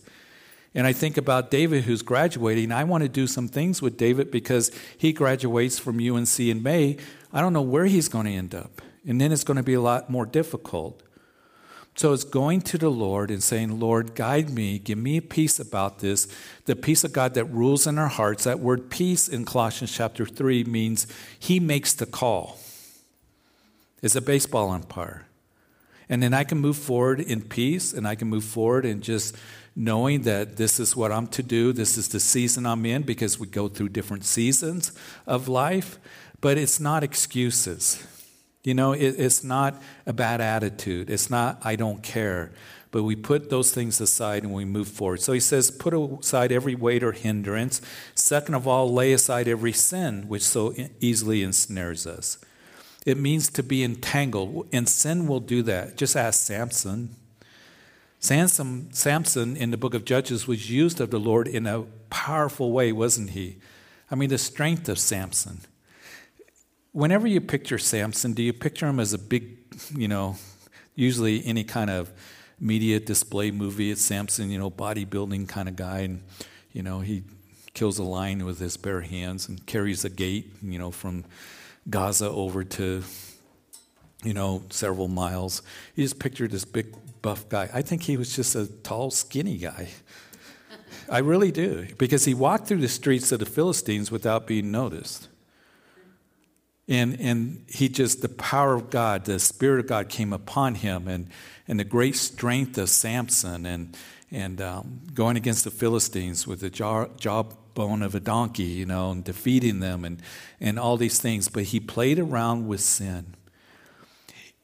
[0.73, 2.71] And I think about David who's graduating.
[2.71, 6.97] I want to do some things with David because he graduates from UNC in May.
[7.31, 8.81] I don't know where he's going to end up.
[9.05, 11.01] And then it's going to be a lot more difficult.
[11.95, 15.99] So it's going to the Lord and saying, Lord, guide me, give me peace about
[15.99, 16.27] this,
[16.65, 18.43] the peace of God that rules in our hearts.
[18.43, 21.07] That word peace in Colossians chapter 3 means
[21.39, 22.59] he makes the call
[24.01, 25.25] is a baseball umpire.
[26.09, 29.35] And then I can move forward in peace and I can move forward in just
[29.75, 31.73] knowing that this is what I'm to do.
[31.73, 34.91] This is the season I'm in because we go through different seasons
[35.25, 35.99] of life.
[36.39, 38.05] But it's not excuses.
[38.63, 41.09] You know, it, it's not a bad attitude.
[41.09, 42.51] It's not, I don't care.
[42.91, 45.21] but we put those things aside and we move forward.
[45.21, 47.81] So he says, put aside every weight or hindrance.
[48.15, 52.37] Second of all, lay aside every sin which so easily ensnares us.
[53.07, 55.95] It means to be entangled, and sin will do that.
[55.95, 57.15] Just ask Samson.
[58.19, 62.73] Samson, Samson in the book of Judges was used of the Lord in a powerful
[62.73, 63.59] way, wasn't he?
[64.11, 65.61] I mean, the strength of Samson.
[66.91, 69.55] Whenever you picture Samson, do you picture him as a big,
[69.95, 70.35] you know,
[70.93, 72.11] usually any kind of
[72.59, 76.23] media display movie, it's Samson, you know, bodybuilding kind of guy, and,
[76.73, 77.23] you know, he
[77.73, 81.23] kills a lion with his bare hands and carries a gate, you know, from
[81.89, 83.03] Gaza over to,
[84.23, 85.61] you know, several miles.
[85.95, 87.69] You just picture this big buff guy.
[87.73, 89.89] I think he was just a tall, skinny guy.
[91.09, 95.29] I really do, because he walked through the streets of the Philistines without being noticed.
[96.89, 101.07] And, and he just, the power of God, the Spirit of God came upon him,
[101.07, 101.29] and,
[101.67, 103.97] and the great strength of Samson, and,
[104.31, 107.07] and um, going against the Philistines with the jaw,
[107.77, 110.21] jawbone of a donkey, you know, and defeating them, and,
[110.59, 111.47] and all these things.
[111.47, 113.35] But he played around with sin.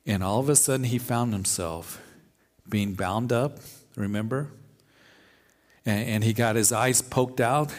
[0.06, 2.02] And all of a sudden, he found himself
[2.68, 3.60] being bound up,
[3.96, 4.50] remember?
[5.86, 7.74] And, and he got his eyes poked out,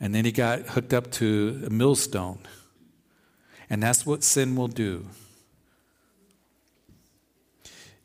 [0.00, 2.38] and then he got hooked up to a millstone.
[3.68, 5.06] And that's what sin will do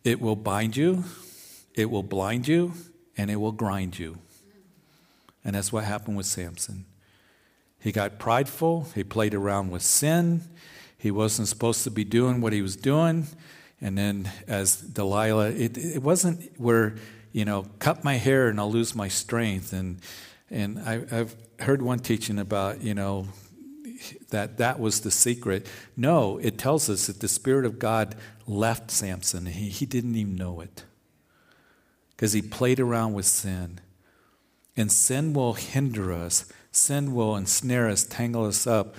[0.04, 1.04] it will bind you,
[1.75, 2.73] it will blind you,
[3.15, 4.17] and it will grind you.
[5.43, 6.86] And that's what happened with Samson.
[7.80, 10.43] He got prideful, he played around with sin,
[10.97, 13.27] he wasn't supposed to be doing what he was doing.
[13.84, 16.95] And then, as Delilah, it, it wasn't where
[17.32, 19.73] you know, cut my hair and I'll lose my strength.
[19.73, 19.99] And,
[20.49, 23.27] and I, I've heard one teaching about, you know,
[24.30, 25.67] that that was the secret.
[25.95, 28.15] No, it tells us that the Spirit of God
[28.47, 29.45] left Samson.
[29.45, 30.84] He, he didn't even know it
[32.12, 33.80] because he played around with sin.
[34.77, 38.95] And sin will hinder us, sin will ensnare us, tangle us up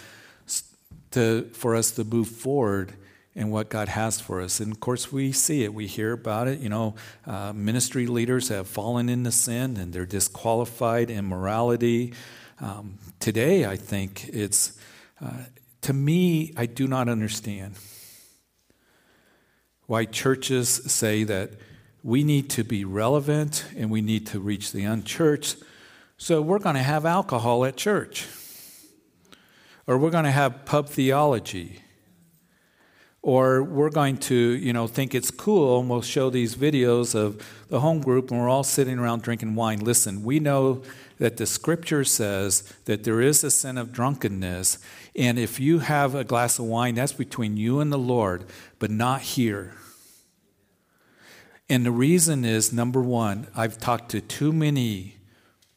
[1.12, 2.94] to, for us to move forward
[3.34, 4.60] in what God has for us.
[4.60, 6.58] And of course, we see it, we hear about it.
[6.58, 6.94] You know,
[7.26, 12.12] uh, ministry leaders have fallen into sin and they're disqualified in morality.
[12.60, 14.78] Um, today, I think it's,
[15.20, 15.44] uh,
[15.82, 17.76] to me, I do not understand
[19.86, 21.52] why churches say that
[22.02, 25.56] we need to be relevant and we need to reach the unchurched.
[26.16, 28.28] So we're going to have alcohol at church,
[29.86, 31.82] or we're going to have pub theology
[33.22, 37.40] or we're going to, you know, think it's cool and we'll show these videos of
[37.68, 39.78] the home group and we're all sitting around drinking wine.
[39.78, 40.82] Listen, we know
[41.18, 44.78] that the scripture says that there is a sin of drunkenness,
[45.14, 48.44] and if you have a glass of wine, that's between you and the Lord,
[48.80, 49.76] but not here.
[51.72, 55.16] And the reason is number one, I've talked to too many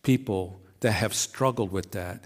[0.03, 2.25] people that have struggled with that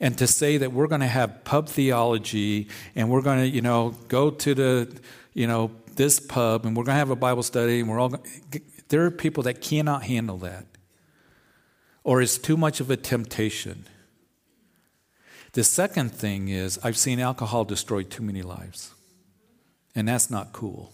[0.00, 3.62] and to say that we're going to have pub theology and we're going to, you
[3.62, 5.00] know, go to the,
[5.34, 8.12] you know, this pub and we're going to have a Bible study and we're all,
[8.88, 10.66] there are people that cannot handle that
[12.02, 13.86] or it's too much of a temptation.
[15.52, 18.92] The second thing is, I've seen alcohol destroy too many lives,
[19.94, 20.92] and that's not cool.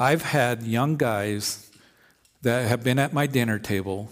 [0.00, 1.70] I've had young guys
[2.40, 4.10] that have been at my dinner table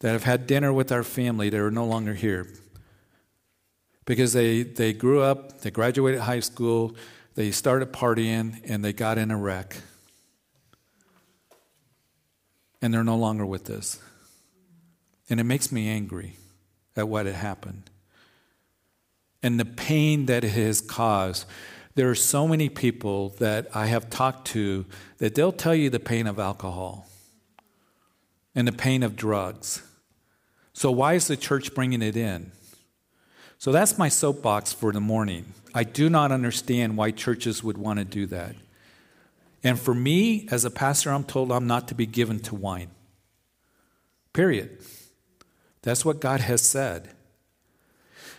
[0.00, 2.48] that have had dinner with our family that are no longer here
[4.04, 6.96] because they, they grew up, they graduated high school,
[7.36, 9.76] they started partying, and they got in a wreck.
[12.82, 14.00] And they're no longer with us.
[15.30, 16.36] And it makes me angry
[16.96, 17.90] at what had happened
[19.40, 21.46] and the pain that it has caused.
[21.98, 24.86] There are so many people that I have talked to
[25.18, 27.08] that they'll tell you the pain of alcohol
[28.54, 29.82] and the pain of drugs
[30.78, 32.52] so, why is the church bringing it in?
[33.58, 35.52] So, that's my soapbox for the morning.
[35.74, 38.54] I do not understand why churches would want to do that.
[39.64, 42.92] And for me, as a pastor, I'm told I'm not to be given to wine.
[44.32, 44.78] Period.
[45.82, 47.08] That's what God has said.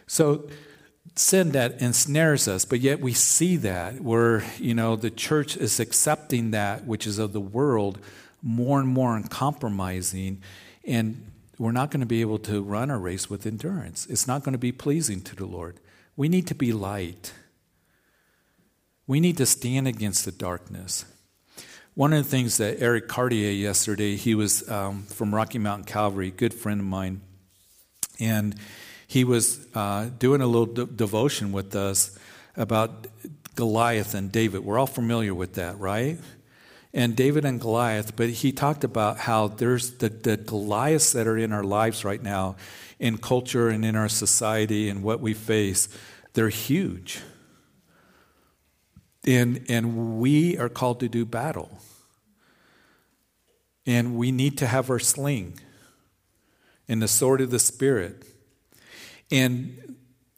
[0.07, 0.47] So,
[1.19, 5.79] sin that ensnares us, but yet we see that where, you know, the church is
[5.79, 7.99] accepting that which is of the world
[8.41, 10.41] more and more and compromising.
[10.85, 14.07] And we're not going to be able to run our race with endurance.
[14.09, 15.81] It's not going to be pleasing to the Lord.
[16.15, 17.33] We need to be light.
[19.05, 21.03] We need to stand against the darkness.
[21.95, 26.31] One of the things that Eric Cartier yesterday, he was um, from Rocky Mountain Calvary,
[26.31, 27.21] good friend of mine,
[28.21, 28.55] and
[29.09, 32.15] he was uh, doing a little de- devotion with us
[32.55, 33.07] about
[33.55, 34.63] Goliath and David.
[34.63, 36.19] We're all familiar with that, right?
[36.93, 41.39] And David and Goliath, but he talked about how there's the, the Goliaths that are
[41.39, 42.55] in our lives right now,
[42.99, 45.89] in culture and in our society and what we face,
[46.33, 47.19] they're huge.
[49.25, 51.79] And, and we are called to do battle.
[53.87, 55.59] And we need to have our sling
[56.87, 58.28] and the sword of the Spirit.
[59.31, 59.89] And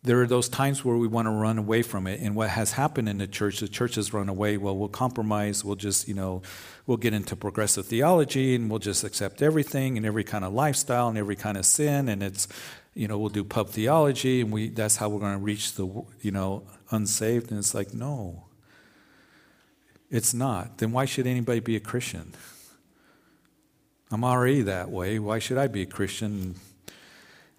[0.03, 2.21] there are those times where we want to run away from it.
[2.21, 4.57] And what has happened in the church, the church has run away.
[4.57, 5.63] Well, we'll compromise.
[5.63, 6.41] We'll just, you know,
[6.87, 11.07] we'll get into progressive theology and we'll just accept everything and every kind of lifestyle
[11.07, 12.09] and every kind of sin.
[12.09, 12.47] And it's,
[12.95, 15.85] you know, we'll do pub theology and we, that's how we're going to reach the,
[16.21, 17.51] you know, unsaved.
[17.51, 18.45] And it's like, no,
[20.09, 20.79] it's not.
[20.79, 22.33] Then why should anybody be a Christian?
[24.09, 25.19] I'm already that way.
[25.19, 26.55] Why should I be a Christian?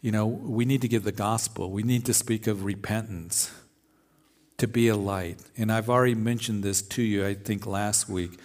[0.03, 1.71] You know, we need to give the gospel.
[1.71, 3.53] We need to speak of repentance,
[4.59, 5.39] to be a light.
[5.57, 8.39] And I've already mentioned this to you, I think, last week.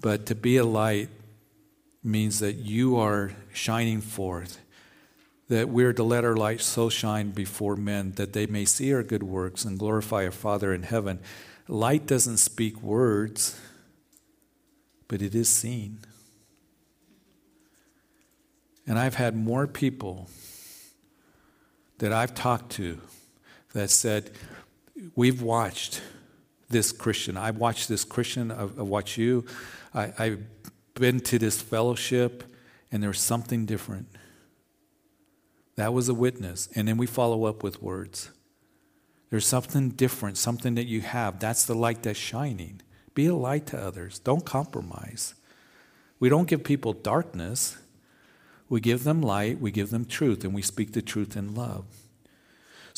[0.00, 1.08] But to be a light
[2.02, 4.58] means that you are shining forth,
[5.48, 9.04] that we're to let our light so shine before men that they may see our
[9.04, 11.20] good works and glorify our Father in heaven.
[11.68, 13.60] Light doesn't speak words,
[15.06, 16.00] but it is seen.
[18.84, 20.28] And I've had more people
[21.98, 23.00] that I've talked to
[23.72, 24.30] that said,
[25.14, 26.00] We've watched
[26.68, 27.36] this Christian.
[27.36, 28.50] I've watched this Christian.
[28.50, 29.46] I've, watched you.
[29.94, 30.44] I, I've
[30.94, 32.44] been to this fellowship,
[32.90, 34.08] and there's something different.
[35.76, 36.68] That was a witness.
[36.74, 38.30] And then we follow up with words.
[39.30, 41.38] There's something different, something that you have.
[41.38, 42.80] That's the light that's shining.
[43.14, 44.18] Be a light to others.
[44.18, 45.34] Don't compromise.
[46.18, 47.78] We don't give people darkness.
[48.68, 51.84] We give them light, we give them truth, and we speak the truth in love.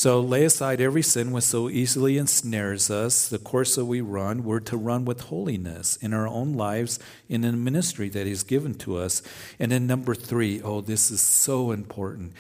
[0.01, 4.45] So lay aside every sin which so easily ensnares us, the course that we run.
[4.45, 6.99] We're to run with holiness in our own lives,
[7.29, 9.23] in the ministry that He's given to us.
[9.59, 12.33] And then number three, oh, this is so important.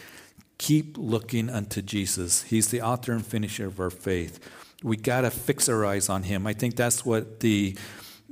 [0.56, 2.44] Keep looking unto Jesus.
[2.44, 4.40] He's the author and finisher of our faith.
[4.82, 6.46] We got to fix our eyes on Him.
[6.46, 7.76] I think that's what the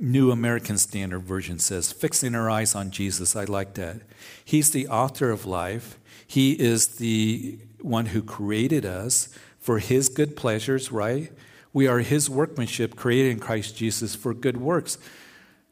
[0.01, 3.35] New American Standard Version says, fixing our eyes on Jesus.
[3.35, 3.97] I like that.
[4.45, 5.99] He's the author of life.
[6.25, 9.27] He is the one who created us
[9.59, 11.31] for his good pleasures, right?
[11.73, 14.97] We are his workmanship created in Christ Jesus for good works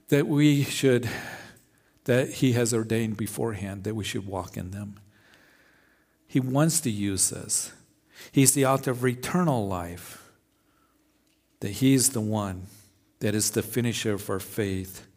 [0.09, 1.09] that we should,
[2.03, 4.99] that he has ordained beforehand, that we should walk in them.
[6.27, 7.71] He wants to use us.
[8.31, 10.31] He's the author of eternal life,
[11.61, 12.67] that he's the one
[13.19, 15.07] that is the finisher of our faith,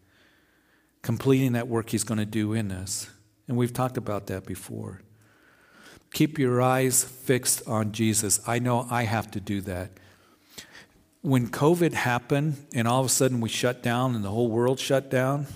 [1.03, 3.11] completing that work He's going to do in us.
[3.49, 5.01] And we've talked about that before.
[6.13, 8.41] Keep your eyes fixed on Jesus.
[8.47, 9.91] I know I have to do that.
[11.23, 14.81] When COVID happened and all of a sudden we shut down and the whole world
[14.81, 15.47] shut down,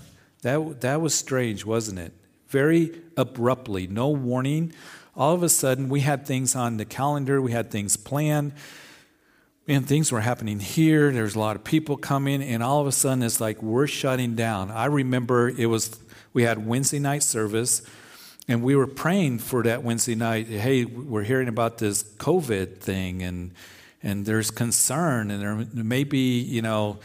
[0.43, 2.13] that, that was strange, wasn't it?
[2.47, 4.73] Very abruptly, no warning.
[5.15, 8.53] All of a sudden, we had things on the calendar, we had things planned
[9.67, 11.11] and things were happening here.
[11.11, 14.35] There's a lot of people coming, and all of a sudden it's like we're shutting
[14.35, 14.71] down.
[14.71, 15.99] I remember it was
[16.33, 17.81] we had Wednesday night service,
[18.47, 20.47] and we were praying for that Wednesday night.
[20.47, 23.51] Hey, we're hearing about this COVID thing, and
[24.03, 26.99] and there's concern, and there may be you know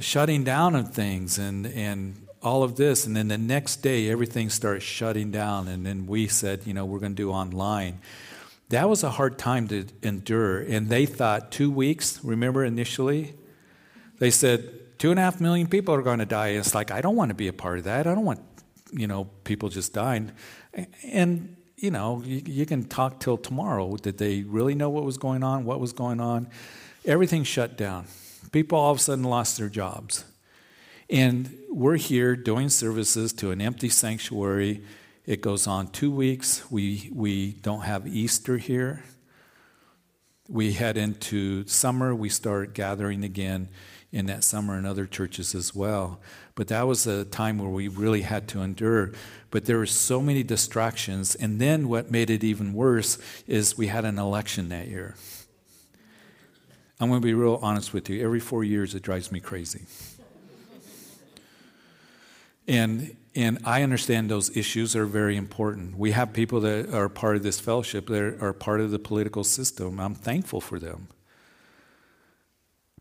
[0.00, 4.50] shutting down of things, and and all of this, and then the next day everything
[4.50, 8.00] starts shutting down, and then we said, you know, we're going to do online.
[8.72, 10.58] That was a hard time to endure.
[10.58, 13.34] And they thought two weeks, remember initially?
[14.18, 16.48] They said, two and a half million people are going to die.
[16.48, 18.06] And it's like, I don't want to be a part of that.
[18.06, 18.40] I don't want,
[18.90, 20.32] you know, people just dying.
[21.04, 23.94] And, you know, you, you can talk till tomorrow.
[23.96, 25.66] Did they really know what was going on?
[25.66, 26.48] What was going on?
[27.04, 28.06] Everything shut down.
[28.52, 30.24] People all of a sudden lost their jobs.
[31.10, 34.82] And we're here doing services to an empty sanctuary
[35.26, 36.70] it goes on two weeks.
[36.70, 39.04] We, we don't have Easter here.
[40.48, 42.14] We head into summer.
[42.14, 43.68] We start gathering again
[44.10, 46.20] in that summer in other churches as well.
[46.54, 49.12] But that was a time where we really had to endure.
[49.50, 51.34] But there were so many distractions.
[51.34, 55.14] And then what made it even worse is we had an election that year.
[57.00, 58.22] I'm going to be real honest with you.
[58.22, 59.86] Every four years, it drives me crazy.
[62.68, 65.96] And and I understand those issues are very important.
[65.96, 69.44] We have people that are part of this fellowship that are part of the political
[69.44, 69.98] system.
[69.98, 71.08] I'm thankful for them.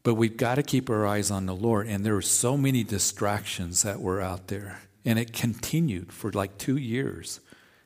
[0.03, 1.87] But we've got to keep our eyes on the Lord.
[1.87, 4.81] And there were so many distractions that were out there.
[5.03, 7.39] And it continued for like two years.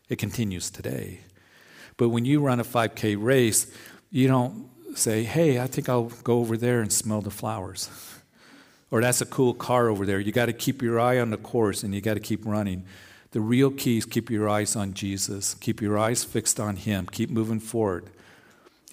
[0.08, 1.22] It continues today.
[1.98, 3.72] But when you run a 5K race,
[4.12, 7.89] you don't say, hey, I think I'll go over there and smell the flowers.
[8.92, 10.20] Or that's a cool car over there.
[10.20, 12.86] You got to keep your eye on the course and you got to keep running.
[13.32, 15.56] The real key is keep your eyes on Jesus.
[15.56, 17.08] Keep your eyes fixed on Him.
[17.08, 18.10] Keep moving forward.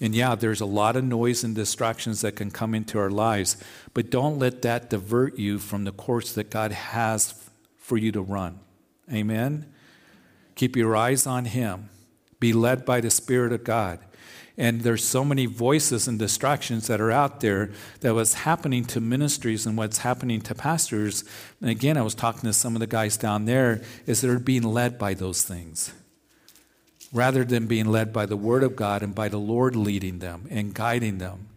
[0.01, 3.55] And yeah, there's a lot of noise and distractions that can come into our lives,
[3.93, 7.33] but don't let that divert you from the course that God has
[7.77, 8.59] for you to run.
[9.11, 9.71] Amen?
[10.55, 11.89] Keep your eyes on Him.
[12.39, 13.99] Be led by the Spirit of God.
[14.57, 19.01] And there's so many voices and distractions that are out there that was happening to
[19.01, 21.23] ministries and what's happening to pastors.
[21.59, 24.63] And again, I was talking to some of the guys down there, is they're being
[24.63, 25.91] led by those things
[27.13, 30.47] rather than being led by the Word of God and by the Lord leading them
[30.49, 31.47] and guiding them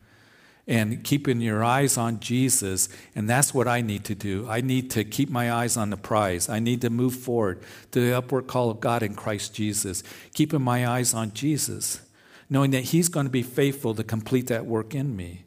[0.68, 2.88] and keeping your eyes on Jesus.
[3.14, 4.46] And that's what I need to do.
[4.48, 6.48] I need to keep my eyes on the prize.
[6.48, 10.02] I need to move forward to the upward call of God in Christ Jesus,
[10.34, 12.00] keeping my eyes on Jesus,
[12.48, 15.44] knowing that He's going to be faithful to complete that work in me.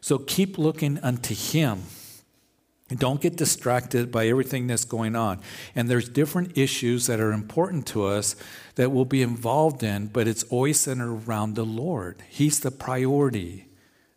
[0.00, 1.82] So keep looking unto Him
[2.98, 5.40] don't get distracted by everything that's going on.
[5.74, 8.34] And there's different issues that are important to us
[8.74, 12.22] that we'll be involved in, but it's always centered around the Lord.
[12.28, 13.66] He's the priority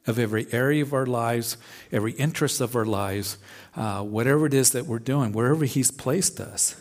[0.07, 1.57] of every area of our lives,
[1.91, 3.37] every interest of our lives,
[3.75, 6.75] uh, whatever it is that we're doing, wherever He's placed us.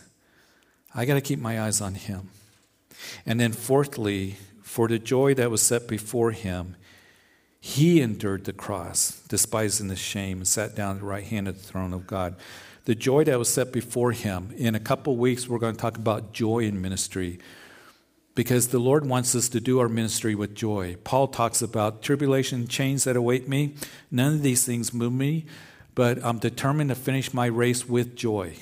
[0.95, 2.31] I got to keep my eyes on Him.
[3.27, 4.37] And then, fourthly,
[4.73, 6.77] for the joy that was set before Him,
[7.61, 11.59] he endured the cross, despising the shame, and sat down at the right hand of
[11.59, 12.35] the throne of God.
[12.87, 14.53] The joy that was set before him.
[14.57, 17.39] In a couple weeks, we're going to talk about joy in ministry
[18.35, 20.97] because the Lord wants us to do our ministry with joy.
[21.05, 23.77] Paul talks about tribulation, chains that await me.
[24.11, 25.45] None of these things move me,
[25.95, 28.57] but I'm determined to finish my race with joy.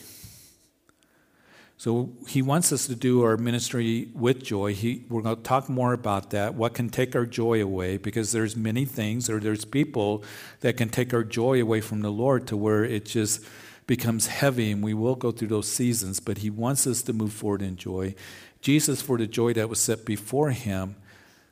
[1.81, 4.75] So he wants us to do our ministry with joy.
[4.75, 6.55] He, we're going to talk more about that.
[6.55, 7.97] What can take our joy away?
[7.97, 10.23] Because there's many things, or there's people
[10.61, 13.43] that can take our joy away from the Lord to where it just
[13.87, 16.21] becomes heavy, and we will go through those seasons.
[16.21, 18.15] But he wants us to move forward in joy.
[18.61, 20.97] Jesus, for the joy that was set before him,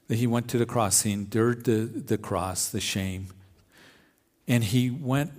[0.09, 1.01] that he went to the cross.
[1.01, 3.29] He endured the, the cross, the shame,
[4.47, 5.33] and he went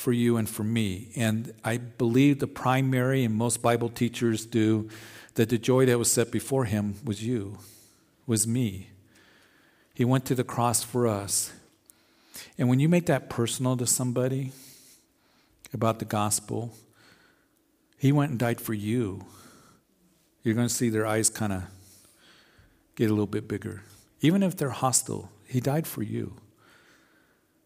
[0.00, 1.08] for you and for me.
[1.14, 4.88] And I believe the primary, and most Bible teachers do,
[5.34, 7.58] that the joy that was set before him was you,
[8.26, 8.88] was me.
[9.94, 11.52] He went to the cross for us.
[12.56, 14.52] And when you make that personal to somebody
[15.74, 16.74] about the gospel,
[17.98, 19.26] he went and died for you.
[20.42, 21.64] You're going to see their eyes kind of
[22.96, 23.82] get a little bit bigger.
[24.22, 26.36] Even if they're hostile, he died for you.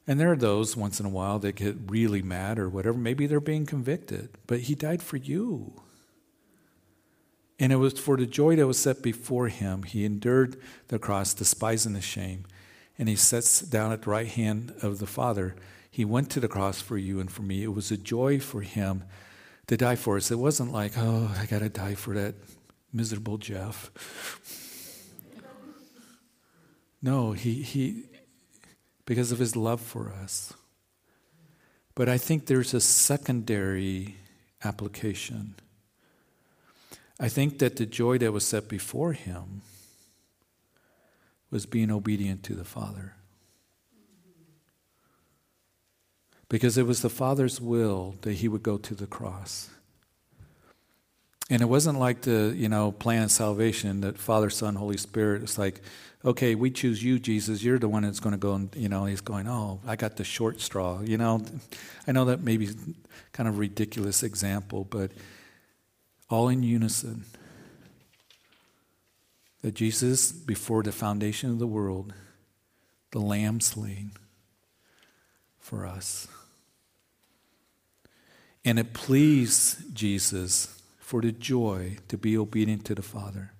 [0.06, 2.98] And there are those once in a while that get really mad or whatever.
[2.98, 5.80] Maybe they're being convicted, but he died for you.
[7.58, 9.84] And it was for the joy that was set before him.
[9.84, 10.56] He endured
[10.88, 12.44] the cross, despising the shame.
[12.98, 15.56] And he sits down at the right hand of the Father.
[15.90, 17.62] He went to the cross for you and for me.
[17.62, 19.04] It was a joy for him
[19.68, 20.30] to die for us.
[20.30, 22.34] It wasn't like, oh, I got to die for that
[22.92, 23.90] miserable Jeff.
[27.04, 28.04] No, he, he,
[29.06, 30.52] because of his love for us.
[31.94, 34.16] But I think there's a secondary
[34.64, 35.54] application.
[37.20, 39.62] I think that the joy that was set before him
[41.50, 43.14] was being obedient to the Father.
[46.48, 49.70] Because it was the Father's will that he would go to the cross.
[51.50, 55.42] And it wasn't like the, you know, plan of salvation that Father, Son, Holy Spirit.
[55.42, 55.82] It's like,
[56.24, 57.62] okay, we choose you, Jesus.
[57.62, 60.16] You're the one that's going to go and, you know, he's going, oh, I got
[60.16, 61.02] the short straw.
[61.02, 61.44] You know,
[62.06, 62.70] I know that maybe
[63.32, 65.10] kind of ridiculous example, but
[66.30, 67.24] all in unison.
[69.60, 72.14] That Jesus, before the foundation of the world,
[73.12, 74.12] the lamb slain
[75.58, 76.26] for us.
[78.64, 80.73] And it pleased Jesus
[81.04, 83.52] for the joy to be obedient to the Father.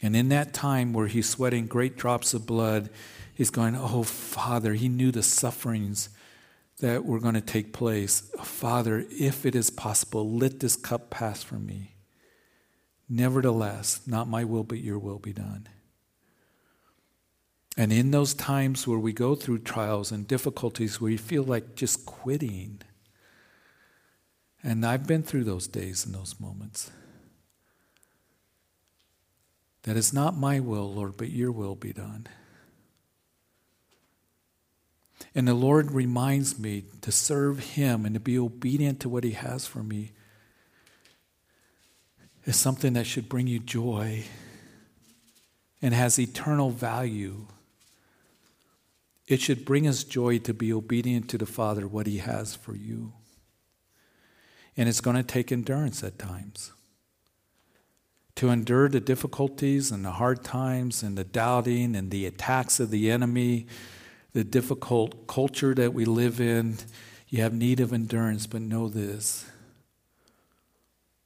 [0.00, 2.88] And in that time where he's sweating great drops of blood,
[3.34, 6.08] he's going, Oh, Father, he knew the sufferings
[6.78, 8.32] that were going to take place.
[8.42, 11.96] Father, if it is possible, let this cup pass from me.
[13.06, 15.68] Nevertheless, not my will, but your will be done.
[17.76, 21.74] And in those times where we go through trials and difficulties where you feel like
[21.74, 22.80] just quitting,
[24.62, 26.90] and I've been through those days and those moments.
[29.84, 32.26] That is not my will, Lord, but your will be done.
[35.34, 39.32] And the Lord reminds me to serve Him and to be obedient to what He
[39.32, 40.12] has for me
[42.44, 44.24] is something that should bring you joy
[45.80, 47.46] and has eternal value
[49.30, 52.74] It should bring us joy to be obedient to the Father, what He has for
[52.74, 53.12] you.
[54.80, 56.72] And it's going to take endurance at times.
[58.36, 62.88] To endure the difficulties and the hard times and the doubting and the attacks of
[62.88, 63.66] the enemy,
[64.32, 66.78] the difficult culture that we live in,
[67.28, 69.44] you have need of endurance, but know this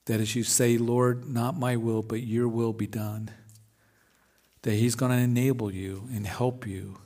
[0.07, 3.31] that as you say, Lord, not my will, but your will be done,
[4.63, 6.99] that He's going to enable you and help you.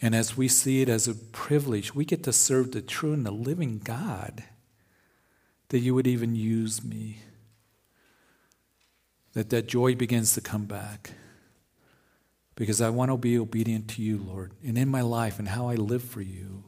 [0.00, 3.26] And as we see it as a privilege, we get to serve the true and
[3.26, 4.44] the living God,
[5.68, 7.18] that you would even use me,
[9.32, 11.12] that that joy begins to come back.
[12.56, 15.68] Because I want to be obedient to you, Lord, and in my life and how
[15.68, 16.62] I live for you.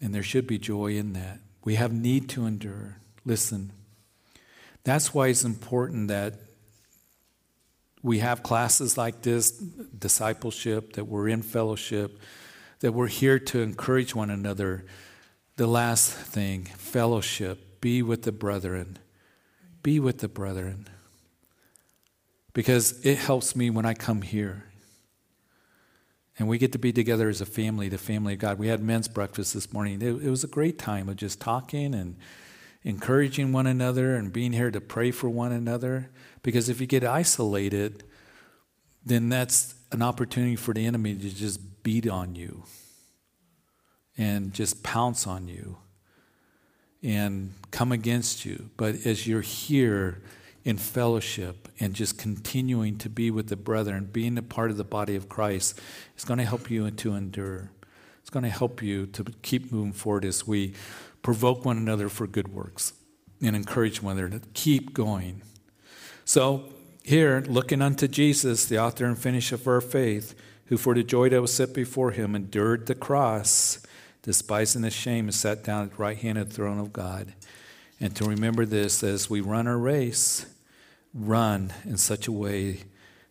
[0.00, 1.40] And there should be joy in that.
[1.64, 2.98] We have need to endure.
[3.24, 3.72] Listen,
[4.84, 6.34] that's why it's important that
[8.00, 12.20] we have classes like this, discipleship, that we're in fellowship,
[12.78, 14.84] that we're here to encourage one another.
[15.56, 18.98] The last thing, fellowship, be with the brethren.
[19.82, 20.86] Be with the brethren.
[22.52, 24.64] Because it helps me when I come here.
[26.38, 28.58] And we get to be together as a family, the family of God.
[28.58, 30.02] We had men's breakfast this morning.
[30.02, 32.16] It, it was a great time of just talking and
[32.82, 36.10] encouraging one another and being here to pray for one another.
[36.42, 38.04] Because if you get isolated,
[39.06, 42.64] then that's an opportunity for the enemy to just beat on you
[44.18, 45.76] and just pounce on you
[47.02, 48.70] and come against you.
[48.76, 50.22] But as you're here,
[50.66, 54.84] in fellowship and just continuing to be with the brethren, being a part of the
[54.84, 55.80] body of Christ,
[56.18, 57.70] is going to help you to endure.
[58.20, 60.74] It's going to help you to keep moving forward as we
[61.22, 62.94] provoke one another for good works
[63.40, 65.42] and encourage one another to keep going.
[66.24, 66.64] So,
[67.04, 71.28] here, looking unto Jesus, the author and finisher of our faith, who for the joy
[71.28, 73.78] that was set before him endured the cross,
[74.26, 77.32] despising the shame, and sat down at the right hand of the throne of God.
[78.00, 80.44] And to remember this as we run our race,
[81.14, 82.80] run in such a way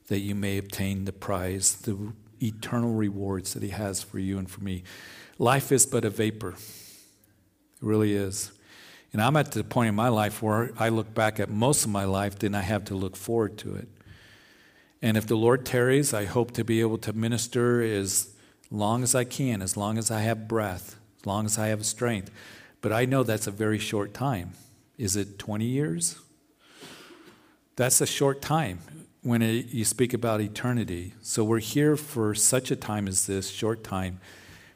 [0.08, 4.50] that you may obtain the prize, the eternal rewards that He has for you and
[4.50, 4.84] for me.
[5.38, 6.52] Life is but a vapor.
[6.52, 8.54] It really is.
[9.12, 11.92] And I'm at the point in my life where I look back at most of
[11.92, 13.90] my life, then I have to look forward to it.
[15.02, 18.35] And if the Lord tarries, I hope to be able to minister as
[18.76, 21.86] long as I can, as long as I have breath, as long as I have
[21.86, 22.30] strength.
[22.82, 24.54] But I know that's a very short time.
[24.98, 26.20] Is it 20 years?
[27.76, 28.80] That's a short time
[29.22, 31.14] when it, you speak about eternity.
[31.22, 34.20] So we're here for such a time as this, short time.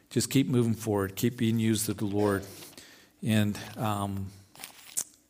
[0.10, 2.44] Just keep moving forward, keep being used of the Lord,
[3.22, 4.32] and um,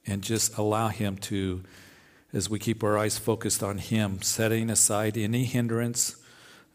[0.07, 1.63] and just allow Him to,
[2.31, 6.15] as we keep our eyes focused on Him, setting aside any hindrance,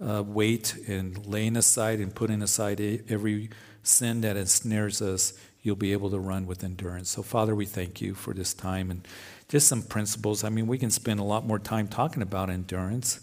[0.06, 3.50] uh, weight, and laying aside and putting aside every
[3.82, 5.34] sin that ensnares us.
[5.62, 7.08] You'll be able to run with endurance.
[7.10, 9.06] So, Father, we thank you for this time and
[9.48, 10.44] just some principles.
[10.44, 13.20] I mean, we can spend a lot more time talking about endurance.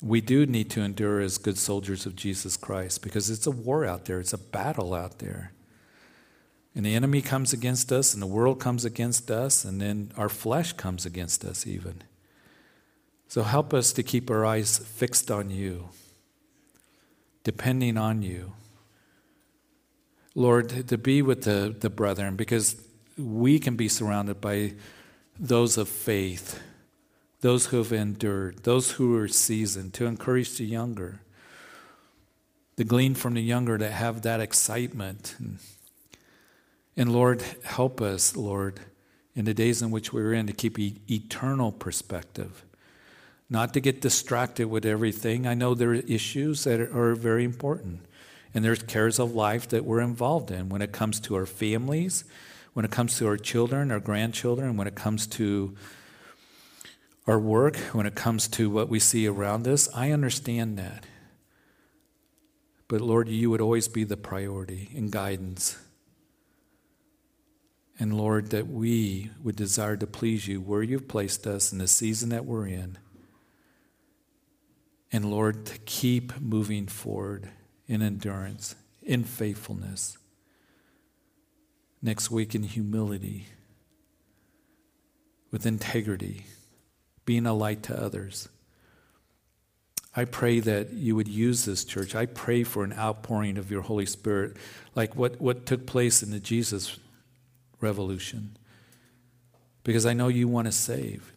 [0.00, 3.84] We do need to endure as good soldiers of Jesus Christ because it's a war
[3.84, 5.52] out there, it's a battle out there.
[6.74, 10.28] And the enemy comes against us, and the world comes against us, and then our
[10.28, 12.02] flesh comes against us, even.
[13.28, 15.88] So help us to keep our eyes fixed on you,
[17.42, 18.52] depending on you.
[20.34, 22.76] Lord, to be with the, the brethren, because
[23.16, 24.74] we can be surrounded by
[25.38, 26.60] those of faith,
[27.40, 31.20] those who have endured, those who are seasoned, to encourage the younger,
[32.76, 35.36] to glean from the younger to have that excitement.
[36.96, 38.80] And, Lord, help us, Lord,
[39.36, 42.63] in the days in which we're in to keep e- eternal perspective,
[43.50, 45.46] not to get distracted with everything.
[45.46, 48.00] I know there are issues that are very important,
[48.52, 52.24] and there's cares of life that we're involved in when it comes to our families
[52.74, 55.74] when it comes to our children, our grandchildren, when it comes to
[57.26, 59.88] our work, when it comes to what we see around us.
[59.94, 61.06] I understand that.
[62.88, 65.78] But Lord, you would always be the priority and guidance.
[67.98, 71.86] And Lord, that we would desire to please you where you've placed us in the
[71.86, 72.98] season that we're in.
[75.14, 77.48] And Lord, to keep moving forward
[77.86, 80.18] in endurance, in faithfulness
[82.02, 83.46] next week in humility,
[85.52, 86.46] with integrity,
[87.24, 88.48] being a light to others.
[90.16, 92.16] I pray that you would use this church.
[92.16, 94.56] I pray for an outpouring of your Holy Spirit,
[94.96, 96.98] like what, what took place in the Jesus
[97.80, 98.56] revolution.
[99.84, 101.33] Because I know you want to save,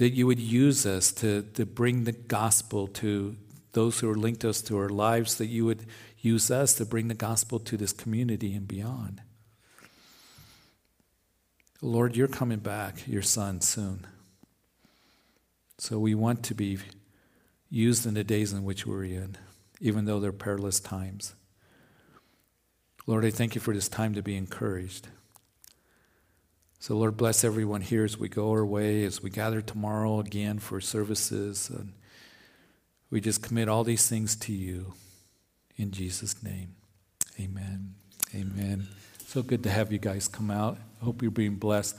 [0.00, 3.36] that you would use us to, to bring the gospel to
[3.72, 5.84] those who are linked to us to our lives, that you would
[6.20, 9.20] use us to bring the gospel to this community and beyond.
[11.82, 14.06] Lord, you're coming back, your son, soon.
[15.76, 16.78] So we want to be
[17.68, 19.36] used in the days in which we're in,
[19.82, 21.34] even though they're perilous times.
[23.06, 25.08] Lord, I thank you for this time to be encouraged.
[26.82, 30.58] So, Lord, bless everyone here as we go our way, as we gather tomorrow again
[30.58, 31.68] for services.
[31.68, 31.92] And
[33.10, 34.94] we just commit all these things to you.
[35.76, 36.74] In Jesus' name,
[37.38, 37.96] amen.
[38.34, 38.88] Amen.
[39.26, 40.78] So good to have you guys come out.
[41.02, 41.96] I hope you're being blessed.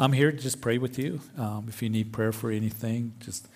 [0.00, 1.20] I'm here to just pray with you.
[1.36, 3.46] Um, if you need prayer for anything, just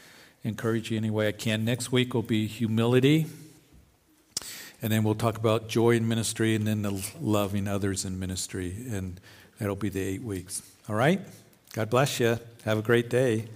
[0.44, 1.64] encourage you any way I can.
[1.64, 3.24] Next week will be humility.
[4.82, 8.76] And then we'll talk about joy in ministry and then the loving others in ministry.
[8.90, 9.18] And
[9.59, 10.62] that'll be the eight weeks.
[10.88, 11.20] All right?
[11.72, 12.38] God bless you.
[12.64, 13.46] Have a great day.